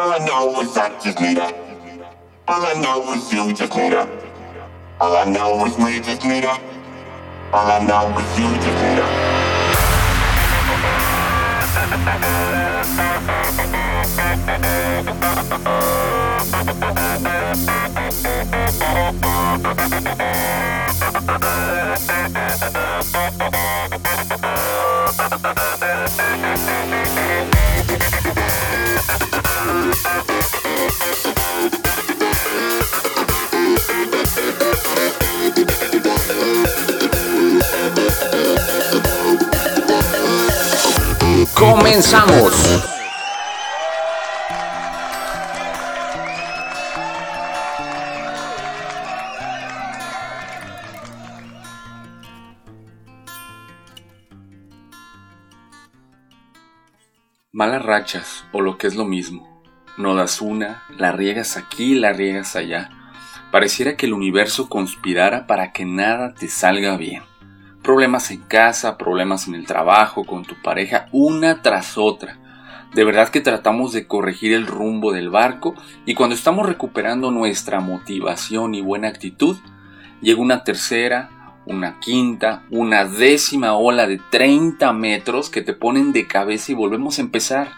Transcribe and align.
All 0.00 0.12
I 0.14 0.18
know 0.24 0.60
is 0.62 0.74
I 0.78 0.98
just 0.98 1.20
need 1.20 1.36
her. 1.36 1.52
All 2.48 2.64
I 2.64 2.72
know 2.80 3.12
is 3.12 3.30
you 3.30 3.52
just 3.52 3.76
need 3.76 3.92
her. 3.92 4.08
All 4.98 5.14
I 5.14 5.26
know 5.26 5.66
is 5.66 5.76
we 5.76 6.00
just 6.00 6.24
need. 6.24 6.46
All 6.46 7.70
I 7.70 7.84
know 7.84 8.18
is 8.18 8.38
you 8.38 8.48
just 8.64 8.82
need. 26.42 26.46
Comenzamos. 41.54 42.52
Malas 57.52 57.84
rachas, 57.84 58.44
o 58.52 58.62
lo 58.62 58.78
que 58.78 58.86
es 58.86 58.94
lo 58.94 59.04
mismo. 59.04 59.49
No 60.00 60.14
das 60.14 60.40
una, 60.40 60.82
la 60.96 61.12
riegas 61.12 61.58
aquí, 61.58 61.94
la 61.94 62.14
riegas 62.14 62.56
allá. 62.56 62.88
Pareciera 63.50 63.98
que 63.98 64.06
el 64.06 64.14
universo 64.14 64.70
conspirara 64.70 65.46
para 65.46 65.72
que 65.72 65.84
nada 65.84 66.32
te 66.32 66.48
salga 66.48 66.96
bien. 66.96 67.22
Problemas 67.82 68.30
en 68.30 68.40
casa, 68.40 68.96
problemas 68.96 69.46
en 69.46 69.54
el 69.54 69.66
trabajo, 69.66 70.24
con 70.24 70.46
tu 70.46 70.54
pareja, 70.62 71.08
una 71.12 71.60
tras 71.60 71.98
otra. 71.98 72.38
De 72.94 73.04
verdad 73.04 73.28
que 73.28 73.42
tratamos 73.42 73.92
de 73.92 74.06
corregir 74.06 74.54
el 74.54 74.66
rumbo 74.66 75.12
del 75.12 75.28
barco 75.28 75.74
y 76.06 76.14
cuando 76.14 76.34
estamos 76.34 76.64
recuperando 76.64 77.30
nuestra 77.30 77.80
motivación 77.80 78.74
y 78.74 78.80
buena 78.80 79.08
actitud, 79.08 79.58
llega 80.22 80.40
una 80.40 80.64
tercera, 80.64 81.28
una 81.66 82.00
quinta, 82.00 82.62
una 82.70 83.04
décima 83.04 83.74
ola 83.74 84.06
de 84.06 84.18
30 84.30 84.94
metros 84.94 85.50
que 85.50 85.60
te 85.60 85.74
ponen 85.74 86.14
de 86.14 86.26
cabeza 86.26 86.72
y 86.72 86.74
volvemos 86.74 87.18
a 87.18 87.20
empezar. 87.20 87.72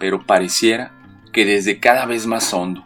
Pero 0.00 0.26
pareciera 0.26 0.93
que 1.34 1.44
desde 1.44 1.80
cada 1.80 2.06
vez 2.06 2.26
más 2.26 2.54
hondo, 2.54 2.84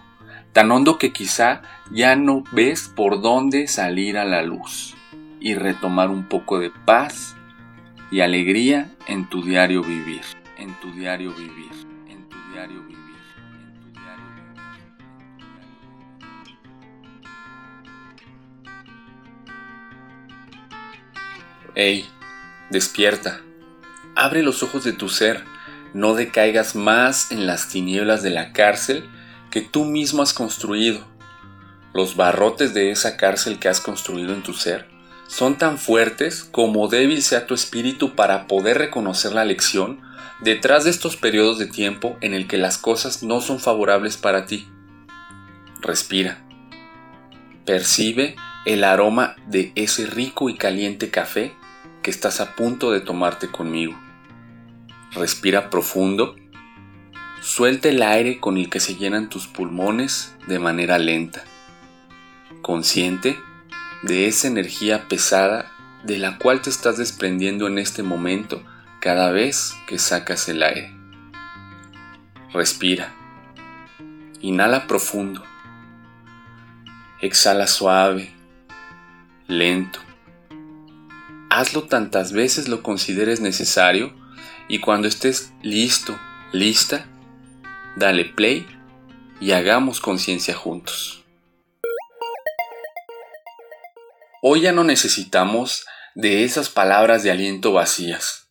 tan 0.54 0.72
hondo 0.72 0.98
que 0.98 1.12
quizá 1.12 1.60
ya 1.90 2.16
no 2.16 2.42
ves 2.50 2.88
por 2.88 3.20
dónde 3.20 3.68
salir 3.68 4.16
a 4.16 4.24
la 4.24 4.42
luz 4.42 4.96
y 5.38 5.54
retomar 5.54 6.08
un 6.08 6.24
poco 6.24 6.58
de 6.58 6.70
paz 6.70 7.36
y 8.10 8.20
alegría 8.20 8.90
en 9.06 9.28
tu 9.28 9.42
diario 9.42 9.82
vivir, 9.82 10.22
en 10.56 10.74
tu 10.80 10.90
diario 10.92 11.34
vivir, 11.34 11.70
en 12.08 12.26
tu 12.28 12.36
diario 12.50 12.82
vivir. 12.84 12.98
en 13.68 13.88
tu 13.90 13.96
diario 14.00 14.24
vivir. 14.24 14.58
Ey, 21.74 22.08
despierta, 22.70 23.42
abre 24.16 24.42
los 24.42 24.62
ojos 24.62 24.84
de 24.84 24.94
tu 24.94 25.10
ser, 25.10 25.44
no 25.94 26.14
decaigas 26.14 26.74
más 26.74 27.30
en 27.32 27.46
las 27.46 27.68
tinieblas 27.68 28.22
de 28.22 28.30
la 28.30 28.52
cárcel 28.52 29.08
que 29.50 29.60
tú 29.60 29.84
mismo 29.84 30.22
has 30.22 30.32
construido. 30.32 31.06
Los 31.94 32.16
barrotes 32.16 32.74
de 32.74 32.90
esa 32.90 33.16
cárcel 33.16 33.58
que 33.58 33.68
has 33.68 33.80
construido 33.80 34.34
en 34.34 34.42
tu 34.42 34.52
ser 34.52 34.86
son 35.26 35.58
tan 35.58 35.78
fuertes 35.78 36.42
como 36.42 36.88
débil 36.88 37.22
sea 37.22 37.46
tu 37.46 37.54
espíritu 37.54 38.14
para 38.14 38.46
poder 38.46 38.78
reconocer 38.78 39.32
la 39.32 39.44
lección 39.44 40.00
detrás 40.40 40.84
de 40.84 40.90
estos 40.90 41.16
periodos 41.16 41.58
de 41.58 41.66
tiempo 41.66 42.16
en 42.20 42.34
el 42.34 42.46
que 42.46 42.56
las 42.56 42.78
cosas 42.78 43.22
no 43.22 43.40
son 43.40 43.60
favorables 43.60 44.16
para 44.16 44.46
ti. 44.46 44.68
Respira. 45.80 46.44
Percibe 47.64 48.36
el 48.64 48.84
aroma 48.84 49.36
de 49.46 49.72
ese 49.74 50.06
rico 50.06 50.48
y 50.48 50.56
caliente 50.56 51.10
café 51.10 51.54
que 52.02 52.10
estás 52.10 52.40
a 52.40 52.54
punto 52.54 52.90
de 52.90 53.00
tomarte 53.00 53.48
conmigo. 53.48 53.98
Respira 55.12 55.70
profundo. 55.70 56.36
Suelta 57.40 57.88
el 57.88 58.02
aire 58.02 58.40
con 58.40 58.58
el 58.58 58.68
que 58.68 58.78
se 58.78 58.96
llenan 58.96 59.30
tus 59.30 59.46
pulmones 59.46 60.34
de 60.46 60.58
manera 60.58 60.98
lenta. 60.98 61.44
Consciente 62.60 63.38
de 64.02 64.26
esa 64.26 64.48
energía 64.48 65.08
pesada 65.08 65.72
de 66.04 66.18
la 66.18 66.38
cual 66.38 66.60
te 66.60 66.68
estás 66.68 66.98
desprendiendo 66.98 67.66
en 67.66 67.78
este 67.78 68.02
momento 68.02 68.62
cada 69.00 69.30
vez 69.32 69.74
que 69.86 69.98
sacas 69.98 70.48
el 70.48 70.62
aire. 70.62 70.92
Respira. 72.52 73.14
Inhala 74.40 74.86
profundo. 74.86 75.42
Exhala 77.20 77.66
suave, 77.66 78.32
lento. 79.46 80.00
Hazlo 81.50 81.84
tantas 81.84 82.32
veces 82.32 82.68
lo 82.68 82.82
consideres 82.82 83.40
necesario 83.40 84.12
y 84.68 84.80
cuando 84.80 85.08
estés 85.08 85.52
listo, 85.62 86.18
lista, 86.52 87.06
dale 87.96 88.26
play 88.26 88.66
y 89.40 89.52
hagamos 89.52 90.00
conciencia 90.00 90.54
juntos. 90.54 91.24
Hoy 94.42 94.60
ya 94.60 94.72
no 94.72 94.84
necesitamos 94.84 95.86
de 96.14 96.44
esas 96.44 96.68
palabras 96.68 97.22
de 97.22 97.30
aliento 97.30 97.72
vacías. 97.72 98.50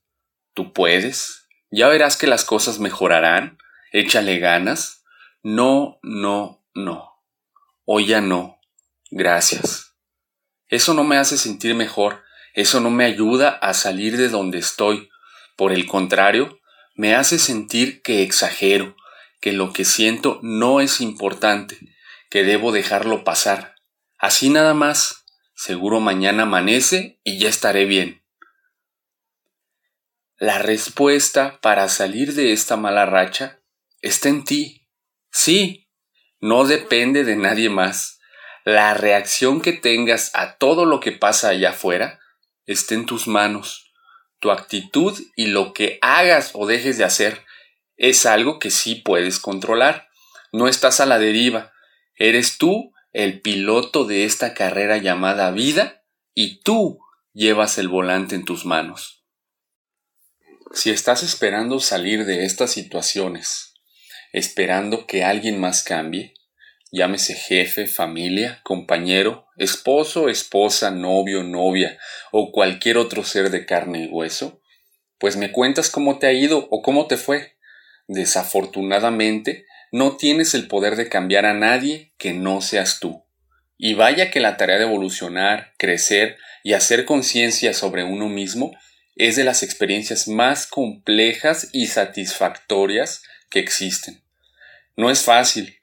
Tú 0.53 0.73
puedes, 0.73 1.47
ya 1.71 1.87
verás 1.87 2.17
que 2.17 2.27
las 2.27 2.43
cosas 2.43 2.79
mejorarán, 2.79 3.57
échale 3.91 4.39
ganas. 4.39 5.03
No, 5.43 5.99
no, 6.01 6.63
no. 6.73 7.21
Hoy 7.85 8.07
ya 8.07 8.21
no. 8.21 8.59
Gracias. 9.11 9.95
Eso 10.67 10.93
no 10.93 11.03
me 11.03 11.17
hace 11.17 11.37
sentir 11.37 11.75
mejor, 11.75 12.23
eso 12.53 12.81
no 12.81 12.89
me 12.89 13.05
ayuda 13.05 13.49
a 13.49 13.73
salir 13.73 14.17
de 14.17 14.27
donde 14.27 14.57
estoy. 14.57 15.09
Por 15.57 15.73
el 15.73 15.87
contrario, 15.87 16.61
me 16.95 17.15
hace 17.15 17.39
sentir 17.39 18.01
que 18.01 18.23
exagero, 18.23 18.95
que 19.41 19.51
lo 19.51 19.73
que 19.73 19.85
siento 19.85 20.39
no 20.43 20.79
es 20.79 21.01
importante, 21.01 21.77
que 22.29 22.43
debo 22.43 22.71
dejarlo 22.71 23.23
pasar. 23.23 23.75
Así 24.17 24.49
nada 24.49 24.73
más. 24.73 25.25
Seguro 25.55 25.99
mañana 25.99 26.43
amanece 26.43 27.19
y 27.23 27.39
ya 27.39 27.49
estaré 27.49 27.85
bien. 27.85 28.23
La 30.37 30.59
respuesta 30.59 31.59
para 31.61 31.89
salir 31.89 32.35
de 32.35 32.53
esta 32.53 32.77
mala 32.77 33.07
racha 33.07 33.59
está 34.01 34.29
en 34.29 34.43
ti. 34.43 34.87
Sí, 35.31 35.89
no 36.39 36.65
depende 36.65 37.23
de 37.23 37.35
nadie 37.35 37.71
más. 37.71 38.19
La 38.63 38.93
reacción 38.93 39.61
que 39.61 39.73
tengas 39.73 40.29
a 40.35 40.57
todo 40.57 40.85
lo 40.85 40.99
que 40.99 41.11
pasa 41.11 41.49
allá 41.49 41.71
afuera 41.71 42.19
está 42.67 42.93
en 42.93 43.07
tus 43.07 43.27
manos. 43.27 43.86
Tu 44.39 44.51
actitud 44.51 45.17
y 45.35 45.47
lo 45.47 45.73
que 45.73 45.97
hagas 46.01 46.51
o 46.53 46.67
dejes 46.67 46.97
de 46.97 47.03
hacer 47.03 47.43
es 47.95 48.25
algo 48.25 48.59
que 48.59 48.69
sí 48.69 48.95
puedes 48.95 49.39
controlar. 49.39 50.07
No 50.51 50.67
estás 50.67 50.99
a 50.99 51.05
la 51.05 51.19
deriva. 51.19 51.73
Eres 52.15 52.57
tú 52.57 52.93
el 53.13 53.41
piloto 53.41 54.05
de 54.05 54.25
esta 54.25 54.53
carrera 54.53 54.97
llamada 54.97 55.49
vida 55.51 56.03
y 56.33 56.61
tú 56.61 56.99
llevas 57.33 57.77
el 57.77 57.87
volante 57.87 58.35
en 58.35 58.45
tus 58.45 58.65
manos. 58.65 59.23
Si 60.73 60.91
estás 60.91 61.23
esperando 61.23 61.79
salir 61.79 62.25
de 62.25 62.45
estas 62.45 62.71
situaciones, 62.71 63.73
esperando 64.33 65.07
que 65.07 65.23
alguien 65.23 65.59
más 65.59 65.83
cambie, 65.83 66.33
llámese 66.91 67.33
jefe, 67.35 67.87
familia, 67.87 68.59
compañero, 68.63 69.47
esposo, 69.57 70.29
esposa, 70.29 70.91
novio, 70.91 71.43
novia 71.43 71.97
o 72.31 72.51
cualquier 72.51 72.97
otro 72.97 73.23
ser 73.23 73.49
de 73.49 73.65
carne 73.65 74.05
y 74.05 74.07
hueso, 74.07 74.61
pues 75.19 75.37
me 75.37 75.51
cuentas 75.51 75.89
cómo 75.89 76.19
te 76.19 76.27
ha 76.27 76.33
ido 76.33 76.67
o 76.69 76.81
cómo 76.81 77.07
te 77.07 77.17
fue. 77.17 77.57
Desafortunadamente, 78.07 79.65
no 79.91 80.17
tienes 80.17 80.53
el 80.53 80.67
poder 80.67 80.95
de 80.95 81.09
cambiar 81.09 81.45
a 81.45 81.53
nadie 81.53 82.13
que 82.17 82.33
no 82.33 82.61
seas 82.61 82.99
tú. 82.99 83.23
Y 83.77 83.93
vaya 83.93 84.31
que 84.31 84.39
la 84.39 84.57
tarea 84.57 84.77
de 84.77 84.85
evolucionar, 84.85 85.73
crecer 85.77 86.37
y 86.63 86.73
hacer 86.73 87.05
conciencia 87.05 87.73
sobre 87.73 88.03
uno 88.03 88.27
mismo 88.27 88.71
es 89.15 89.35
de 89.35 89.43
las 89.43 89.63
experiencias 89.63 90.27
más 90.27 90.67
complejas 90.67 91.69
y 91.73 91.87
satisfactorias 91.87 93.23
que 93.49 93.59
existen. 93.59 94.21
No 94.95 95.09
es 95.09 95.21
fácil, 95.21 95.76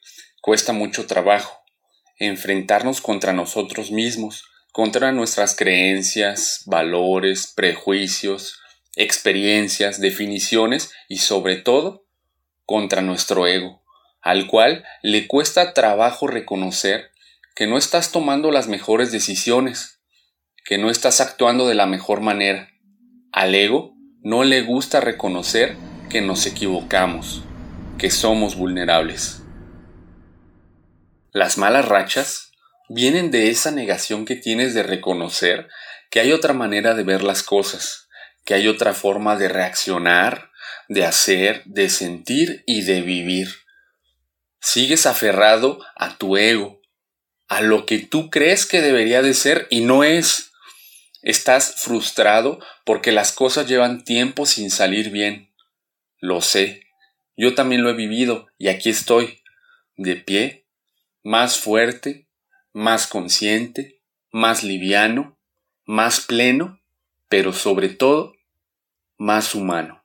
cuesta 0.44 0.74
mucho 0.74 1.06
trabajo 1.06 1.64
enfrentarnos 2.18 3.00
contra 3.00 3.32
nosotros 3.32 3.90
mismos, 3.90 4.44
contra 4.72 5.10
nuestras 5.10 5.56
creencias, 5.56 6.64
valores, 6.66 7.50
prejuicios, 7.56 8.60
experiencias, 8.94 10.02
definiciones 10.02 10.92
y 11.08 11.16
sobre 11.16 11.56
todo 11.56 12.06
contra 12.66 13.00
nuestro 13.00 13.46
ego 13.46 13.82
al 14.20 14.46
cual 14.46 14.84
le 15.02 15.26
cuesta 15.26 15.72
trabajo 15.72 16.26
reconocer 16.26 17.10
que 17.56 17.66
no 17.66 17.78
estás 17.78 18.12
tomando 18.12 18.50
las 18.50 18.68
mejores 18.68 19.12
decisiones, 19.12 20.02
que 20.66 20.76
no 20.76 20.90
estás 20.90 21.22
actuando 21.22 21.66
de 21.66 21.74
la 21.74 21.86
mejor 21.86 22.20
manera. 22.20 22.68
Al 23.32 23.54
ego 23.54 23.94
no 24.22 24.44
le 24.44 24.60
gusta 24.60 25.00
reconocer 25.00 25.74
que 26.10 26.20
nos 26.20 26.44
equivocamos, 26.44 27.44
que 27.96 28.10
somos 28.10 28.56
vulnerables. 28.56 29.43
Las 31.34 31.58
malas 31.58 31.88
rachas 31.88 32.52
vienen 32.88 33.32
de 33.32 33.50
esa 33.50 33.72
negación 33.72 34.24
que 34.24 34.36
tienes 34.36 34.72
de 34.72 34.84
reconocer 34.84 35.68
que 36.08 36.20
hay 36.20 36.30
otra 36.30 36.52
manera 36.52 36.94
de 36.94 37.02
ver 37.02 37.24
las 37.24 37.42
cosas, 37.42 38.06
que 38.44 38.54
hay 38.54 38.68
otra 38.68 38.94
forma 38.94 39.34
de 39.34 39.48
reaccionar, 39.48 40.52
de 40.88 41.04
hacer, 41.04 41.64
de 41.64 41.90
sentir 41.90 42.62
y 42.68 42.82
de 42.82 43.02
vivir. 43.02 43.48
Sigues 44.60 45.06
aferrado 45.06 45.84
a 45.96 46.18
tu 46.18 46.36
ego, 46.36 46.80
a 47.48 47.62
lo 47.62 47.84
que 47.84 47.98
tú 47.98 48.30
crees 48.30 48.64
que 48.64 48.80
debería 48.80 49.20
de 49.20 49.34
ser 49.34 49.66
y 49.70 49.80
no 49.80 50.04
es. 50.04 50.52
Estás 51.20 51.82
frustrado 51.82 52.60
porque 52.84 53.10
las 53.10 53.32
cosas 53.32 53.66
llevan 53.66 54.04
tiempo 54.04 54.46
sin 54.46 54.70
salir 54.70 55.10
bien. 55.10 55.52
Lo 56.20 56.42
sé. 56.42 56.86
Yo 57.36 57.56
también 57.56 57.82
lo 57.82 57.90
he 57.90 57.94
vivido 57.94 58.46
y 58.56 58.68
aquí 58.68 58.90
estoy, 58.90 59.42
de 59.96 60.14
pie, 60.14 60.63
más 61.24 61.58
fuerte, 61.58 62.28
más 62.72 63.08
consciente, 63.08 64.00
más 64.30 64.62
liviano, 64.62 65.36
más 65.84 66.20
pleno, 66.20 66.80
pero 67.28 67.52
sobre 67.52 67.88
todo, 67.88 68.34
más 69.16 69.54
humano. 69.54 70.04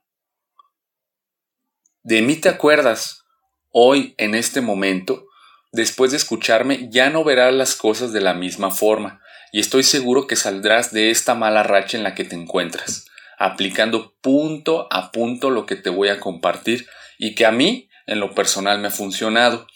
De 2.02 2.22
mí 2.22 2.36
te 2.36 2.48
acuerdas, 2.48 3.24
hoy, 3.70 4.14
en 4.16 4.34
este 4.34 4.62
momento, 4.62 5.26
después 5.72 6.10
de 6.10 6.16
escucharme, 6.16 6.88
ya 6.90 7.10
no 7.10 7.22
verás 7.22 7.54
las 7.54 7.76
cosas 7.76 8.12
de 8.12 8.22
la 8.22 8.34
misma 8.34 8.70
forma, 8.70 9.20
y 9.52 9.60
estoy 9.60 9.82
seguro 9.82 10.26
que 10.26 10.36
saldrás 10.36 10.92
de 10.92 11.10
esta 11.10 11.34
mala 11.34 11.62
racha 11.62 11.98
en 11.98 12.02
la 12.02 12.14
que 12.14 12.24
te 12.24 12.34
encuentras, 12.34 13.06
aplicando 13.38 14.14
punto 14.22 14.88
a 14.90 15.12
punto 15.12 15.50
lo 15.50 15.66
que 15.66 15.76
te 15.76 15.90
voy 15.90 16.08
a 16.08 16.20
compartir 16.20 16.86
y 17.18 17.34
que 17.34 17.44
a 17.44 17.52
mí, 17.52 17.90
en 18.06 18.20
lo 18.20 18.34
personal, 18.34 18.78
me 18.80 18.88
ha 18.88 18.90
funcionado. 18.90 19.66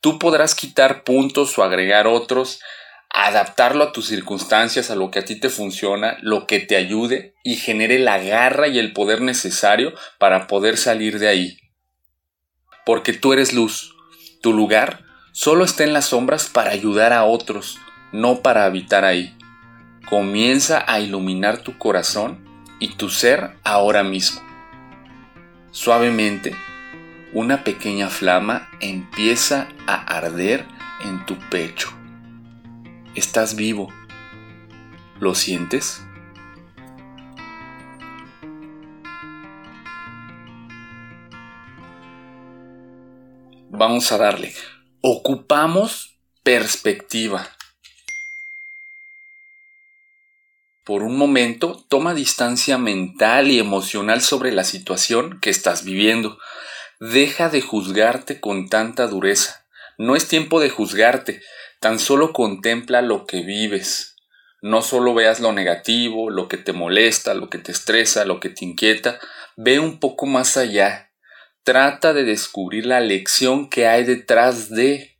Tú 0.00 0.18
podrás 0.18 0.54
quitar 0.54 1.02
puntos 1.02 1.58
o 1.58 1.64
agregar 1.64 2.06
otros, 2.06 2.60
adaptarlo 3.10 3.84
a 3.84 3.92
tus 3.92 4.06
circunstancias, 4.06 4.90
a 4.90 4.94
lo 4.94 5.10
que 5.10 5.20
a 5.20 5.24
ti 5.24 5.40
te 5.40 5.50
funciona, 5.50 6.18
lo 6.20 6.46
que 6.46 6.60
te 6.60 6.76
ayude 6.76 7.34
y 7.42 7.56
genere 7.56 7.98
la 7.98 8.18
garra 8.18 8.68
y 8.68 8.78
el 8.78 8.92
poder 8.92 9.22
necesario 9.22 9.92
para 10.18 10.46
poder 10.46 10.76
salir 10.76 11.18
de 11.18 11.28
ahí. 11.28 11.58
Porque 12.84 13.12
tú 13.12 13.32
eres 13.32 13.52
luz. 13.52 13.94
Tu 14.40 14.52
lugar 14.52 15.04
solo 15.32 15.64
está 15.64 15.84
en 15.84 15.92
las 15.92 16.06
sombras 16.06 16.48
para 16.48 16.70
ayudar 16.70 17.12
a 17.12 17.24
otros, 17.24 17.78
no 18.12 18.40
para 18.40 18.64
habitar 18.64 19.04
ahí. 19.04 19.36
Comienza 20.08 20.84
a 20.86 21.00
iluminar 21.00 21.58
tu 21.58 21.76
corazón 21.76 22.46
y 22.78 22.94
tu 22.94 23.10
ser 23.10 23.56
ahora 23.64 24.04
mismo. 24.04 24.40
Suavemente, 25.70 26.56
una 27.32 27.64
pequeña 27.64 28.08
flama 28.08 28.68
empieza 28.80 29.68
a 29.86 29.94
arder 30.16 30.66
en 31.04 31.24
tu 31.26 31.38
pecho 31.50 31.98
Estás 33.18 33.56
vivo. 33.56 33.92
¿Lo 35.18 35.34
sientes? 35.34 36.00
Vamos 43.70 44.12
a 44.12 44.18
darle. 44.18 44.54
Ocupamos 45.00 46.16
perspectiva. 46.44 47.48
Por 50.84 51.02
un 51.02 51.18
momento, 51.18 51.84
toma 51.88 52.14
distancia 52.14 52.78
mental 52.78 53.50
y 53.50 53.58
emocional 53.58 54.20
sobre 54.20 54.52
la 54.52 54.62
situación 54.62 55.40
que 55.40 55.50
estás 55.50 55.82
viviendo. 55.82 56.38
Deja 57.00 57.48
de 57.48 57.60
juzgarte 57.60 58.40
con 58.40 58.68
tanta 58.68 59.06
dureza. 59.06 59.66
No 59.98 60.16
es 60.16 60.28
tiempo 60.28 60.60
de 60.60 60.70
juzgarte, 60.70 61.40
Tan 61.80 62.00
solo 62.00 62.32
contempla 62.32 63.02
lo 63.02 63.24
que 63.24 63.42
vives. 63.42 64.16
No 64.60 64.82
solo 64.82 65.14
veas 65.14 65.38
lo 65.38 65.52
negativo, 65.52 66.30
lo 66.30 66.48
que 66.48 66.56
te 66.56 66.72
molesta, 66.72 67.34
lo 67.34 67.48
que 67.48 67.58
te 67.58 67.70
estresa, 67.70 68.24
lo 68.24 68.40
que 68.40 68.48
te 68.48 68.64
inquieta. 68.64 69.20
Ve 69.56 69.78
un 69.78 70.00
poco 70.00 70.26
más 70.26 70.56
allá. 70.56 71.12
Trata 71.62 72.12
de 72.12 72.24
descubrir 72.24 72.86
la 72.86 73.00
lección 73.00 73.70
que 73.70 73.86
hay 73.86 74.02
detrás 74.04 74.70
de. 74.70 75.18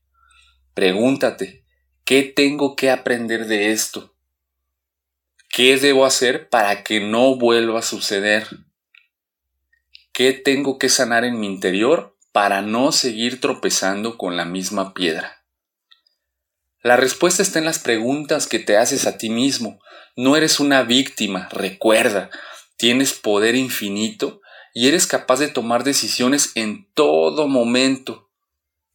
Pregúntate, 0.75 1.65
¿qué 2.05 2.23
tengo 2.23 2.75
que 2.75 2.91
aprender 2.91 3.47
de 3.47 3.71
esto? 3.71 4.15
¿Qué 5.49 5.77
debo 5.77 6.05
hacer 6.05 6.49
para 6.49 6.83
que 6.83 7.01
no 7.01 7.37
vuelva 7.37 7.81
a 7.81 7.83
suceder? 7.83 8.49
¿Qué 10.19 10.33
tengo 10.33 10.79
que 10.79 10.89
sanar 10.89 11.25
en 11.25 11.39
mi 11.39 11.47
interior 11.47 12.19
para 12.33 12.61
no 12.61 12.91
seguir 12.91 13.41
tropezando 13.41 14.19
con 14.19 14.37
la 14.37 14.45
misma 14.45 14.93
piedra? 14.93 15.45
La 16.83 16.97
respuesta 16.97 17.41
está 17.41 17.61
en 17.61 17.65
las 17.65 17.79
preguntas 17.79 18.49
que 18.49 18.59
te 18.59 18.77
haces 18.77 19.07
a 19.07 19.17
ti 19.17 19.31
mismo. 19.31 19.79
No 20.17 20.35
eres 20.35 20.59
una 20.59 20.83
víctima, 20.83 21.49
recuerda, 21.53 22.31
tienes 22.77 23.13
poder 23.13 23.55
infinito 23.55 24.41
y 24.75 24.89
eres 24.89 25.07
capaz 25.07 25.39
de 25.39 25.47
tomar 25.47 25.85
decisiones 25.85 26.51
en 26.57 26.93
todo 26.95 27.47
momento. 27.47 28.29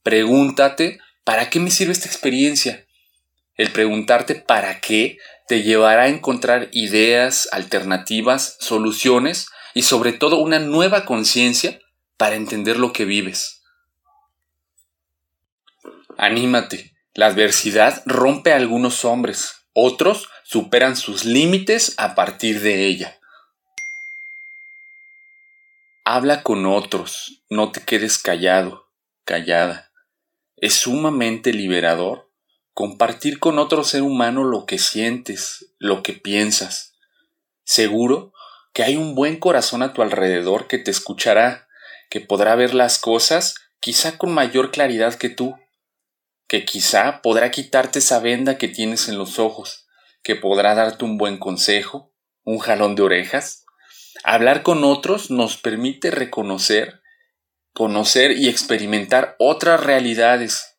Pregúntate, 0.01 0.99
¿para 1.23 1.49
qué 1.49 1.61
me 1.61 1.71
sirve 1.71 1.93
esta 1.93 2.09
experiencia? 2.09 2.85
El 3.55 3.71
preguntarte 3.71 4.35
para 4.35 4.81
qué 4.81 5.19
te 5.47 5.63
llevará 5.63 6.01
a 6.01 6.09
encontrar 6.09 6.67
ideas, 6.73 7.47
alternativas, 7.53 8.57
soluciones 8.59 9.47
y 9.73 9.83
sobre 9.83 10.13
todo 10.13 10.37
una 10.37 10.59
nueva 10.59 11.05
conciencia 11.05 11.79
para 12.17 12.35
entender 12.35 12.77
lo 12.77 12.93
que 12.93 13.05
vives. 13.05 13.63
Anímate, 16.17 16.95
la 17.13 17.27
adversidad 17.27 18.03
rompe 18.05 18.53
a 18.53 18.57
algunos 18.57 19.05
hombres, 19.05 19.67
otros 19.73 20.29
superan 20.43 20.95
sus 20.95 21.25
límites 21.25 21.93
a 21.97 22.15
partir 22.15 22.61
de 22.61 22.85
ella. 22.85 23.19
Habla 26.05 26.43
con 26.43 26.65
otros, 26.65 27.43
no 27.49 27.71
te 27.71 27.81
quedes 27.81 28.17
callado, 28.17 28.89
callada. 29.23 29.91
Es 30.57 30.73
sumamente 30.73 31.53
liberador 31.53 32.29
compartir 32.73 33.39
con 33.39 33.57
otro 33.59 33.83
ser 33.83 34.01
humano 34.01 34.43
lo 34.43 34.65
que 34.65 34.79
sientes, 34.79 35.73
lo 35.77 36.03
que 36.03 36.13
piensas. 36.13 36.95
Seguro 37.63 38.32
que 38.73 38.83
hay 38.83 38.97
un 38.97 39.15
buen 39.15 39.39
corazón 39.39 39.81
a 39.83 39.93
tu 39.93 40.01
alrededor 40.01 40.67
que 40.67 40.77
te 40.77 40.91
escuchará, 40.91 41.67
que 42.09 42.19
podrá 42.19 42.55
ver 42.55 42.73
las 42.73 42.99
cosas 42.99 43.55
quizá 43.79 44.17
con 44.17 44.33
mayor 44.33 44.71
claridad 44.71 45.15
que 45.15 45.29
tú 45.29 45.55
que 46.53 46.65
quizá 46.65 47.21
podrá 47.23 47.49
quitarte 47.49 47.97
esa 47.97 48.19
venda 48.19 48.59
que 48.59 48.67
tienes 48.67 49.07
en 49.07 49.17
los 49.17 49.39
ojos, 49.39 49.87
que 50.21 50.35
podrá 50.35 50.75
darte 50.75 51.03
un 51.03 51.17
buen 51.17 51.39
consejo, 51.39 52.13
un 52.43 52.59
jalón 52.59 52.93
de 52.93 53.01
orejas. 53.01 53.65
Hablar 54.23 54.61
con 54.61 54.83
otros 54.83 55.31
nos 55.31 55.57
permite 55.57 56.11
reconocer, 56.11 57.01
conocer 57.73 58.33
y 58.33 58.49
experimentar 58.49 59.35
otras 59.39 59.83
realidades, 59.83 60.77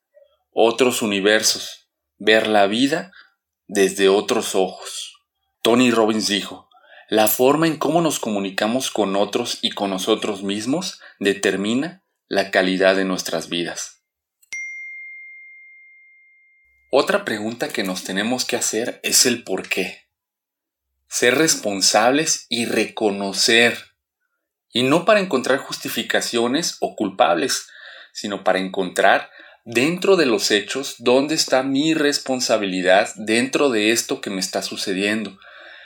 otros 0.52 1.02
universos, 1.02 1.88
ver 2.18 2.46
la 2.46 2.68
vida 2.68 3.10
desde 3.66 4.08
otros 4.08 4.54
ojos. 4.54 5.16
Tony 5.60 5.90
Robbins 5.90 6.28
dijo, 6.28 6.68
la 7.08 7.28
forma 7.28 7.66
en 7.66 7.76
cómo 7.76 8.00
nos 8.00 8.18
comunicamos 8.18 8.90
con 8.90 9.16
otros 9.16 9.58
y 9.62 9.70
con 9.70 9.90
nosotros 9.90 10.42
mismos 10.42 11.00
determina 11.18 12.04
la 12.28 12.50
calidad 12.50 12.96
de 12.96 13.04
nuestras 13.04 13.48
vidas. 13.48 14.02
Otra 16.90 17.24
pregunta 17.24 17.68
que 17.68 17.82
nos 17.82 18.04
tenemos 18.04 18.44
que 18.44 18.56
hacer 18.56 19.00
es 19.02 19.26
el 19.26 19.42
por 19.42 19.68
qué. 19.68 20.06
Ser 21.08 21.34
responsables 21.34 22.46
y 22.48 22.66
reconocer. 22.66 23.76
Y 24.72 24.84
no 24.84 25.04
para 25.04 25.20
encontrar 25.20 25.58
justificaciones 25.58 26.76
o 26.80 26.94
culpables, 26.94 27.66
sino 28.12 28.44
para 28.44 28.60
encontrar 28.60 29.30
dentro 29.64 30.16
de 30.16 30.26
los 30.26 30.50
hechos 30.50 30.96
dónde 30.98 31.34
está 31.34 31.62
mi 31.62 31.94
responsabilidad 31.94 33.12
dentro 33.16 33.70
de 33.70 33.90
esto 33.90 34.20
que 34.20 34.30
me 34.30 34.40
está 34.40 34.62
sucediendo. 34.62 35.36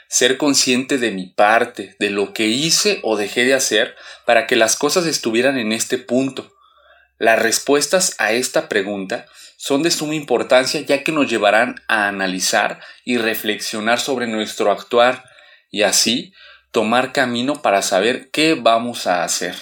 Ser 0.09 0.37
consciente 0.37 0.97
de 0.97 1.11
mi 1.11 1.27
parte, 1.27 1.95
de 1.99 2.09
lo 2.09 2.33
que 2.33 2.47
hice 2.47 2.99
o 3.03 3.15
dejé 3.15 3.45
de 3.45 3.53
hacer 3.53 3.95
para 4.25 4.47
que 4.47 4.55
las 4.55 4.75
cosas 4.75 5.05
estuvieran 5.05 5.57
en 5.59 5.71
este 5.71 5.99
punto. 5.99 6.51
Las 7.19 7.37
respuestas 7.37 8.15
a 8.17 8.31
esta 8.31 8.69
pregunta 8.69 9.27
son 9.55 9.83
de 9.83 9.91
suma 9.91 10.15
importancia 10.15 10.81
ya 10.81 11.03
que 11.03 11.11
nos 11.11 11.29
llevarán 11.29 11.75
a 11.87 12.07
analizar 12.07 12.79
y 13.05 13.17
reflexionar 13.17 13.99
sobre 13.99 14.25
nuestro 14.25 14.71
actuar 14.71 15.25
y 15.69 15.83
así 15.83 16.33
tomar 16.71 17.11
camino 17.11 17.61
para 17.61 17.83
saber 17.83 18.31
qué 18.31 18.55
vamos 18.55 19.05
a 19.05 19.23
hacer, 19.23 19.55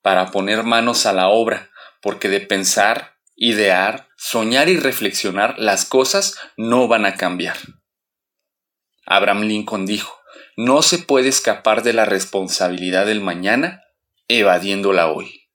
para 0.00 0.30
poner 0.30 0.62
manos 0.62 1.06
a 1.06 1.12
la 1.12 1.28
obra, 1.28 1.70
porque 2.00 2.28
de 2.28 2.40
pensar, 2.40 3.16
idear, 3.34 4.06
soñar 4.16 4.68
y 4.68 4.76
reflexionar 4.76 5.58
las 5.58 5.86
cosas 5.86 6.36
no 6.56 6.86
van 6.86 7.04
a 7.04 7.14
cambiar. 7.14 7.56
Abraham 9.06 9.42
Lincoln 9.42 9.86
dijo, 9.86 10.20
no 10.56 10.82
se 10.82 10.98
puede 10.98 11.28
escapar 11.28 11.82
de 11.84 11.92
la 11.92 12.04
responsabilidad 12.04 13.06
del 13.06 13.20
mañana 13.20 13.82
evadiéndola 14.26 15.10
hoy. 15.12 15.48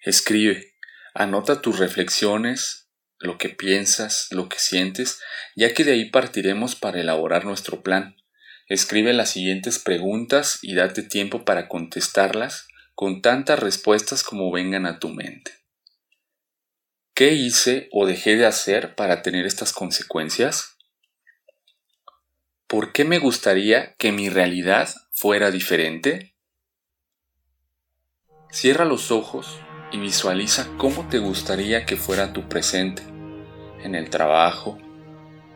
Escribe, 0.00 0.74
anota 1.14 1.62
tus 1.62 1.78
reflexiones, 1.78 2.88
lo 3.18 3.38
que 3.38 3.48
piensas, 3.48 4.26
lo 4.30 4.48
que 4.48 4.58
sientes, 4.58 5.20
ya 5.54 5.72
que 5.74 5.84
de 5.84 5.92
ahí 5.92 6.10
partiremos 6.10 6.74
para 6.74 7.00
elaborar 7.00 7.44
nuestro 7.44 7.82
plan. 7.82 8.16
Escribe 8.68 9.12
las 9.12 9.30
siguientes 9.30 9.78
preguntas 9.78 10.58
y 10.62 10.74
date 10.74 11.02
tiempo 11.02 11.44
para 11.44 11.68
contestarlas 11.68 12.66
con 12.94 13.22
tantas 13.22 13.60
respuestas 13.60 14.24
como 14.24 14.50
vengan 14.50 14.86
a 14.86 14.98
tu 14.98 15.10
mente. 15.10 15.52
¿Qué 17.14 17.32
hice 17.32 17.88
o 17.92 18.06
dejé 18.06 18.36
de 18.36 18.46
hacer 18.46 18.94
para 18.94 19.22
tener 19.22 19.46
estas 19.46 19.72
consecuencias? 19.72 20.75
¿Por 22.68 22.90
qué 22.90 23.04
me 23.04 23.20
gustaría 23.20 23.94
que 23.94 24.10
mi 24.10 24.28
realidad 24.28 24.88
fuera 25.12 25.52
diferente? 25.52 26.34
Cierra 28.50 28.84
los 28.84 29.12
ojos 29.12 29.60
y 29.92 29.98
visualiza 29.98 30.66
cómo 30.76 31.06
te 31.08 31.20
gustaría 31.20 31.86
que 31.86 31.94
fuera 31.94 32.32
tu 32.32 32.48
presente, 32.48 33.02
en 33.84 33.94
el 33.94 34.10
trabajo, 34.10 34.78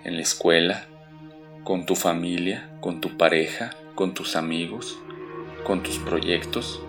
en 0.05 0.15
la 0.15 0.23
escuela, 0.23 0.87
con 1.65 1.85
tu 1.85 1.97
familia, 1.97 2.79
con 2.81 3.01
tu 3.01 3.17
pareja, 3.17 3.75
con 3.97 4.15
tus 4.15 4.37
amigos, 4.37 4.97
con 5.65 5.83
tus 5.83 5.99
proyectos. 5.99 6.81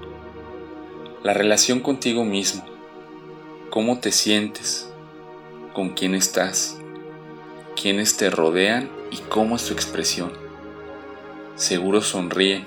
La 1.24 1.34
relación 1.34 1.80
contigo 1.80 2.26
mismo, 2.26 2.64
cómo 3.72 4.00
te 4.00 4.12
sientes, 4.12 4.88
con 5.74 5.96
quién 5.96 6.14
estás, 6.14 6.81
quiénes 7.80 8.18
te 8.18 8.30
rodean 8.30 8.90
y 9.12 9.18
cómo 9.18 9.56
es 9.56 9.66
tu 9.66 9.74
expresión. 9.74 10.32
Seguro 11.56 12.02
sonríen, 12.02 12.66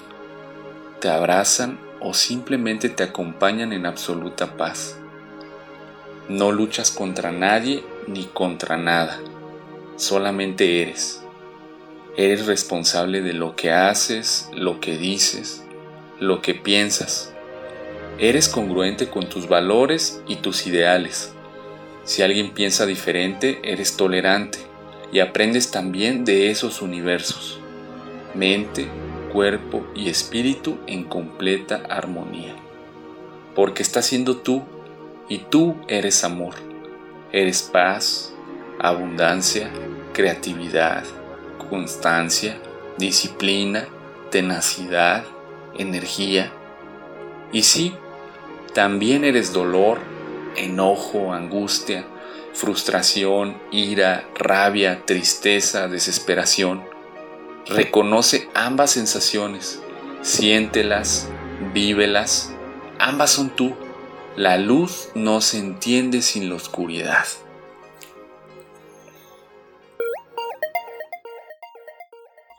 te 1.00 1.08
abrazan 1.08 1.78
o 2.00 2.14
simplemente 2.14 2.88
te 2.88 3.02
acompañan 3.02 3.72
en 3.72 3.86
absoluta 3.86 4.56
paz. 4.56 4.98
No 6.28 6.52
luchas 6.52 6.90
contra 6.90 7.32
nadie 7.32 7.84
ni 8.06 8.24
contra 8.24 8.76
nada, 8.76 9.20
solamente 9.96 10.82
eres. 10.82 11.22
Eres 12.16 12.46
responsable 12.46 13.20
de 13.22 13.32
lo 13.32 13.56
que 13.56 13.72
haces, 13.72 14.48
lo 14.52 14.80
que 14.80 14.96
dices, 14.96 15.64
lo 16.20 16.40
que 16.40 16.54
piensas. 16.54 17.32
Eres 18.18 18.48
congruente 18.48 19.08
con 19.08 19.28
tus 19.28 19.48
valores 19.48 20.22
y 20.28 20.36
tus 20.36 20.66
ideales. 20.68 21.32
Si 22.04 22.22
alguien 22.22 22.54
piensa 22.54 22.86
diferente, 22.86 23.60
eres 23.64 23.96
tolerante 23.96 24.73
y 25.14 25.20
aprendes 25.20 25.70
también 25.70 26.24
de 26.24 26.50
esos 26.50 26.82
universos, 26.82 27.60
mente, 28.34 28.88
cuerpo 29.32 29.86
y 29.94 30.08
espíritu 30.08 30.78
en 30.88 31.04
completa 31.04 31.82
armonía. 31.88 32.56
Porque 33.54 33.84
estás 33.84 34.06
siendo 34.06 34.38
tú 34.38 34.64
y 35.28 35.38
tú 35.38 35.76
eres 35.86 36.24
amor, 36.24 36.54
eres 37.30 37.62
paz, 37.62 38.34
abundancia, 38.80 39.70
creatividad, 40.12 41.04
constancia, 41.70 42.58
disciplina, 42.98 43.86
tenacidad, 44.32 45.22
energía. 45.78 46.50
Y 47.52 47.62
sí, 47.62 47.94
también 48.74 49.22
eres 49.22 49.52
dolor, 49.52 50.00
enojo, 50.56 51.32
angustia, 51.32 52.04
frustración, 52.54 53.60
ira, 53.72 54.28
rabia, 54.36 55.04
tristeza, 55.04 55.88
desesperación. 55.88 56.88
Reconoce 57.66 58.48
ambas 58.54 58.92
sensaciones, 58.92 59.80
siéntelas, 60.22 61.28
vívelas, 61.72 62.52
ambas 62.98 63.30
son 63.30 63.54
tú. 63.54 63.76
La 64.36 64.56
luz 64.56 65.08
no 65.14 65.40
se 65.40 65.58
entiende 65.58 66.22
sin 66.22 66.48
la 66.48 66.54
oscuridad. 66.54 67.26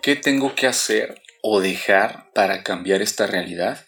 ¿Qué 0.01 0.15
tengo 0.15 0.55
que 0.55 0.67
hacer 0.67 1.21
o 1.41 1.61
dejar 1.61 2.31
para 2.33 2.63
cambiar 2.63 3.01
esta 3.01 3.27
realidad? 3.27 3.85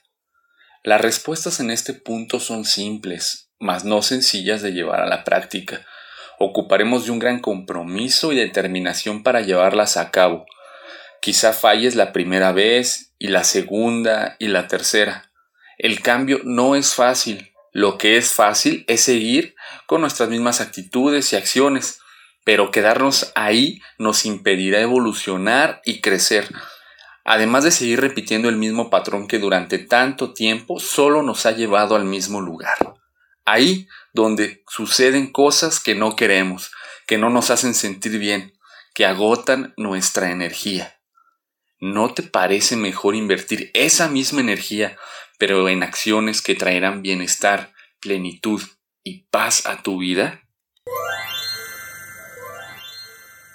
Las 0.84 1.02
respuestas 1.02 1.60
en 1.60 1.70
este 1.70 1.94
punto 1.94 2.40
son 2.40 2.66
simples, 2.66 3.52
mas 3.60 3.84
no 3.84 4.02
sencillas 4.02 4.62
de 4.62 4.72
llevar 4.72 5.02
a 5.02 5.08
la 5.08 5.24
práctica 5.24 5.86
ocuparemos 6.40 7.06
de 7.06 7.12
un 7.12 7.20
gran 7.20 7.40
compromiso 7.40 8.32
y 8.32 8.36
determinación 8.36 9.24
para 9.24 9.42
llevarlas 9.42 9.98
a 9.98 10.12
cabo. 10.12 10.46
Quizá 11.22 11.54
falles 11.54 11.96
la 11.96 12.14
primera 12.14 12.52
vez 12.52 13.14
y 13.20 13.28
la 13.30 13.44
segunda 13.44 14.36
y 14.40 14.48
la 14.48 14.68
tercera. 14.68 15.32
El 15.78 16.02
cambio 16.02 16.40
no 16.44 16.76
es 16.76 16.94
fácil. 16.96 17.54
Lo 17.72 17.98
que 17.98 18.18
es 18.18 18.34
fácil 18.34 18.86
es 18.88 19.02
seguir 19.02 19.56
con 19.86 20.02
nuestras 20.02 20.30
mismas 20.30 20.62
actitudes 20.62 21.34
y 21.34 21.36
acciones, 21.36 22.00
pero 22.44 22.72
quedarnos 22.72 23.32
ahí 23.36 23.82
nos 23.98 24.26
impedirá 24.26 24.80
evolucionar 24.82 25.82
y 25.86 26.02
crecer. 26.02 26.48
Además 27.26 27.66
de 27.66 27.72
seguir 27.72 28.00
repitiendo 28.00 28.48
el 28.48 28.56
mismo 28.56 28.90
patrón 28.90 29.28
que 29.28 29.38
durante 29.38 29.80
tanto 29.80 30.34
tiempo 30.34 30.80
solo 30.80 31.24
nos 31.24 31.46
ha 31.46 31.52
llevado 31.52 31.96
al 31.96 32.06
mismo 32.06 32.42
lugar. 32.42 32.78
Ahí 33.44 33.88
donde 34.22 34.64
suceden 34.68 35.32
cosas 35.32 35.80
que 35.80 35.94
no 35.94 36.16
queremos, 36.16 36.72
que 37.06 37.18
no 37.18 37.30
nos 37.30 37.52
hacen 37.52 37.74
sentir 37.76 38.18
bien, 38.18 38.54
que 38.94 39.06
agotan 39.06 39.74
nuestra 39.78 40.32
energía. 40.32 41.00
¿No 41.80 42.14
te 42.14 42.24
parece 42.24 42.76
mejor 42.76 43.16
invertir 43.16 43.70
esa 43.76 44.08
misma 44.08 44.42
energía, 44.42 44.98
pero 45.38 45.70
en 45.70 45.84
acciones 45.84 46.42
que 46.42 46.56
traerán 46.56 47.04
bienestar, 47.04 47.74
plenitud 48.00 48.62
y 49.04 49.28
paz 49.30 49.68
a 49.68 49.84
tu 49.84 50.00
vida? 50.00 50.42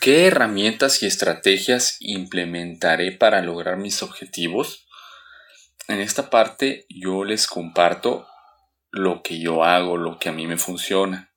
¿Qué 0.00 0.26
herramientas 0.28 1.02
y 1.02 1.07
estrategias 1.07 1.97
implementaré 1.99 3.11
para 3.11 3.42
lograr 3.42 3.78
mis 3.78 4.02
objetivos? 4.02 4.87
En 5.88 6.00
esta 6.00 6.31
parte 6.31 6.87
yo 6.88 7.25
les 7.25 7.49
comparto 7.49 8.26
lo 8.92 9.22
que 9.22 9.40
yo 9.40 9.64
hago, 9.64 9.96
lo 9.96 10.18
que 10.18 10.28
a 10.28 10.32
mí 10.32 10.46
me 10.46 10.58
funciona. 10.58 11.32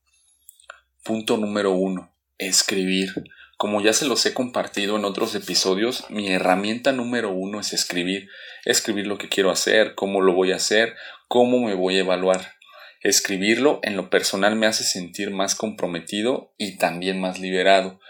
Punto 1.04 1.38
número 1.38 1.72
uno, 1.72 2.14
escribir. 2.38 3.14
Como 3.58 3.80
ya 3.80 3.94
se 3.94 4.06
los 4.06 4.26
he 4.26 4.34
compartido 4.34 4.98
en 4.98 5.06
otros 5.06 5.34
episodios, 5.36 6.04
mi 6.10 6.30
herramienta 6.34 6.92
número 6.92 7.32
uno 7.32 7.62
es 7.62 7.72
escribir. 7.72 8.28
Escribir 8.66 9.08
lo 9.08 9.18
que 9.18 9.30
quiero 9.30 9.52
hacer, 9.52 9.96
cómo 9.96 10.20
lo 10.20 10.34
voy 10.34 10.52
a 10.52 10.58
hacer, 10.58 10.96
cómo 11.30 11.60
me 11.60 11.76
voy 11.76 11.96
a 11.96 12.02
evaluar. 12.02 12.56
Escribirlo 13.02 13.80
en 13.84 13.96
lo 13.96 14.10
personal 14.10 14.58
me 14.58 14.68
hace 14.68 14.84
sentir 14.84 15.32
más 15.32 15.56
comprometido 15.56 16.54
y 16.58 16.78
también 16.78 17.22
más 17.22 17.40
liberado. 17.40 18.02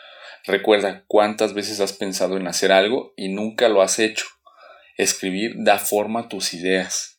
Recuerda 0.45 1.03
cuántas 1.05 1.53
veces 1.53 1.79
has 1.81 1.93
pensado 1.93 2.37
en 2.37 2.47
hacer 2.47 2.71
algo 2.71 3.13
y 3.15 3.29
nunca 3.29 3.69
lo 3.69 3.83
has 3.83 3.99
hecho. 3.99 4.25
Escribir 4.97 5.53
da 5.57 5.77
forma 5.77 6.21
a 6.21 6.29
tus 6.29 6.55
ideas 6.55 7.14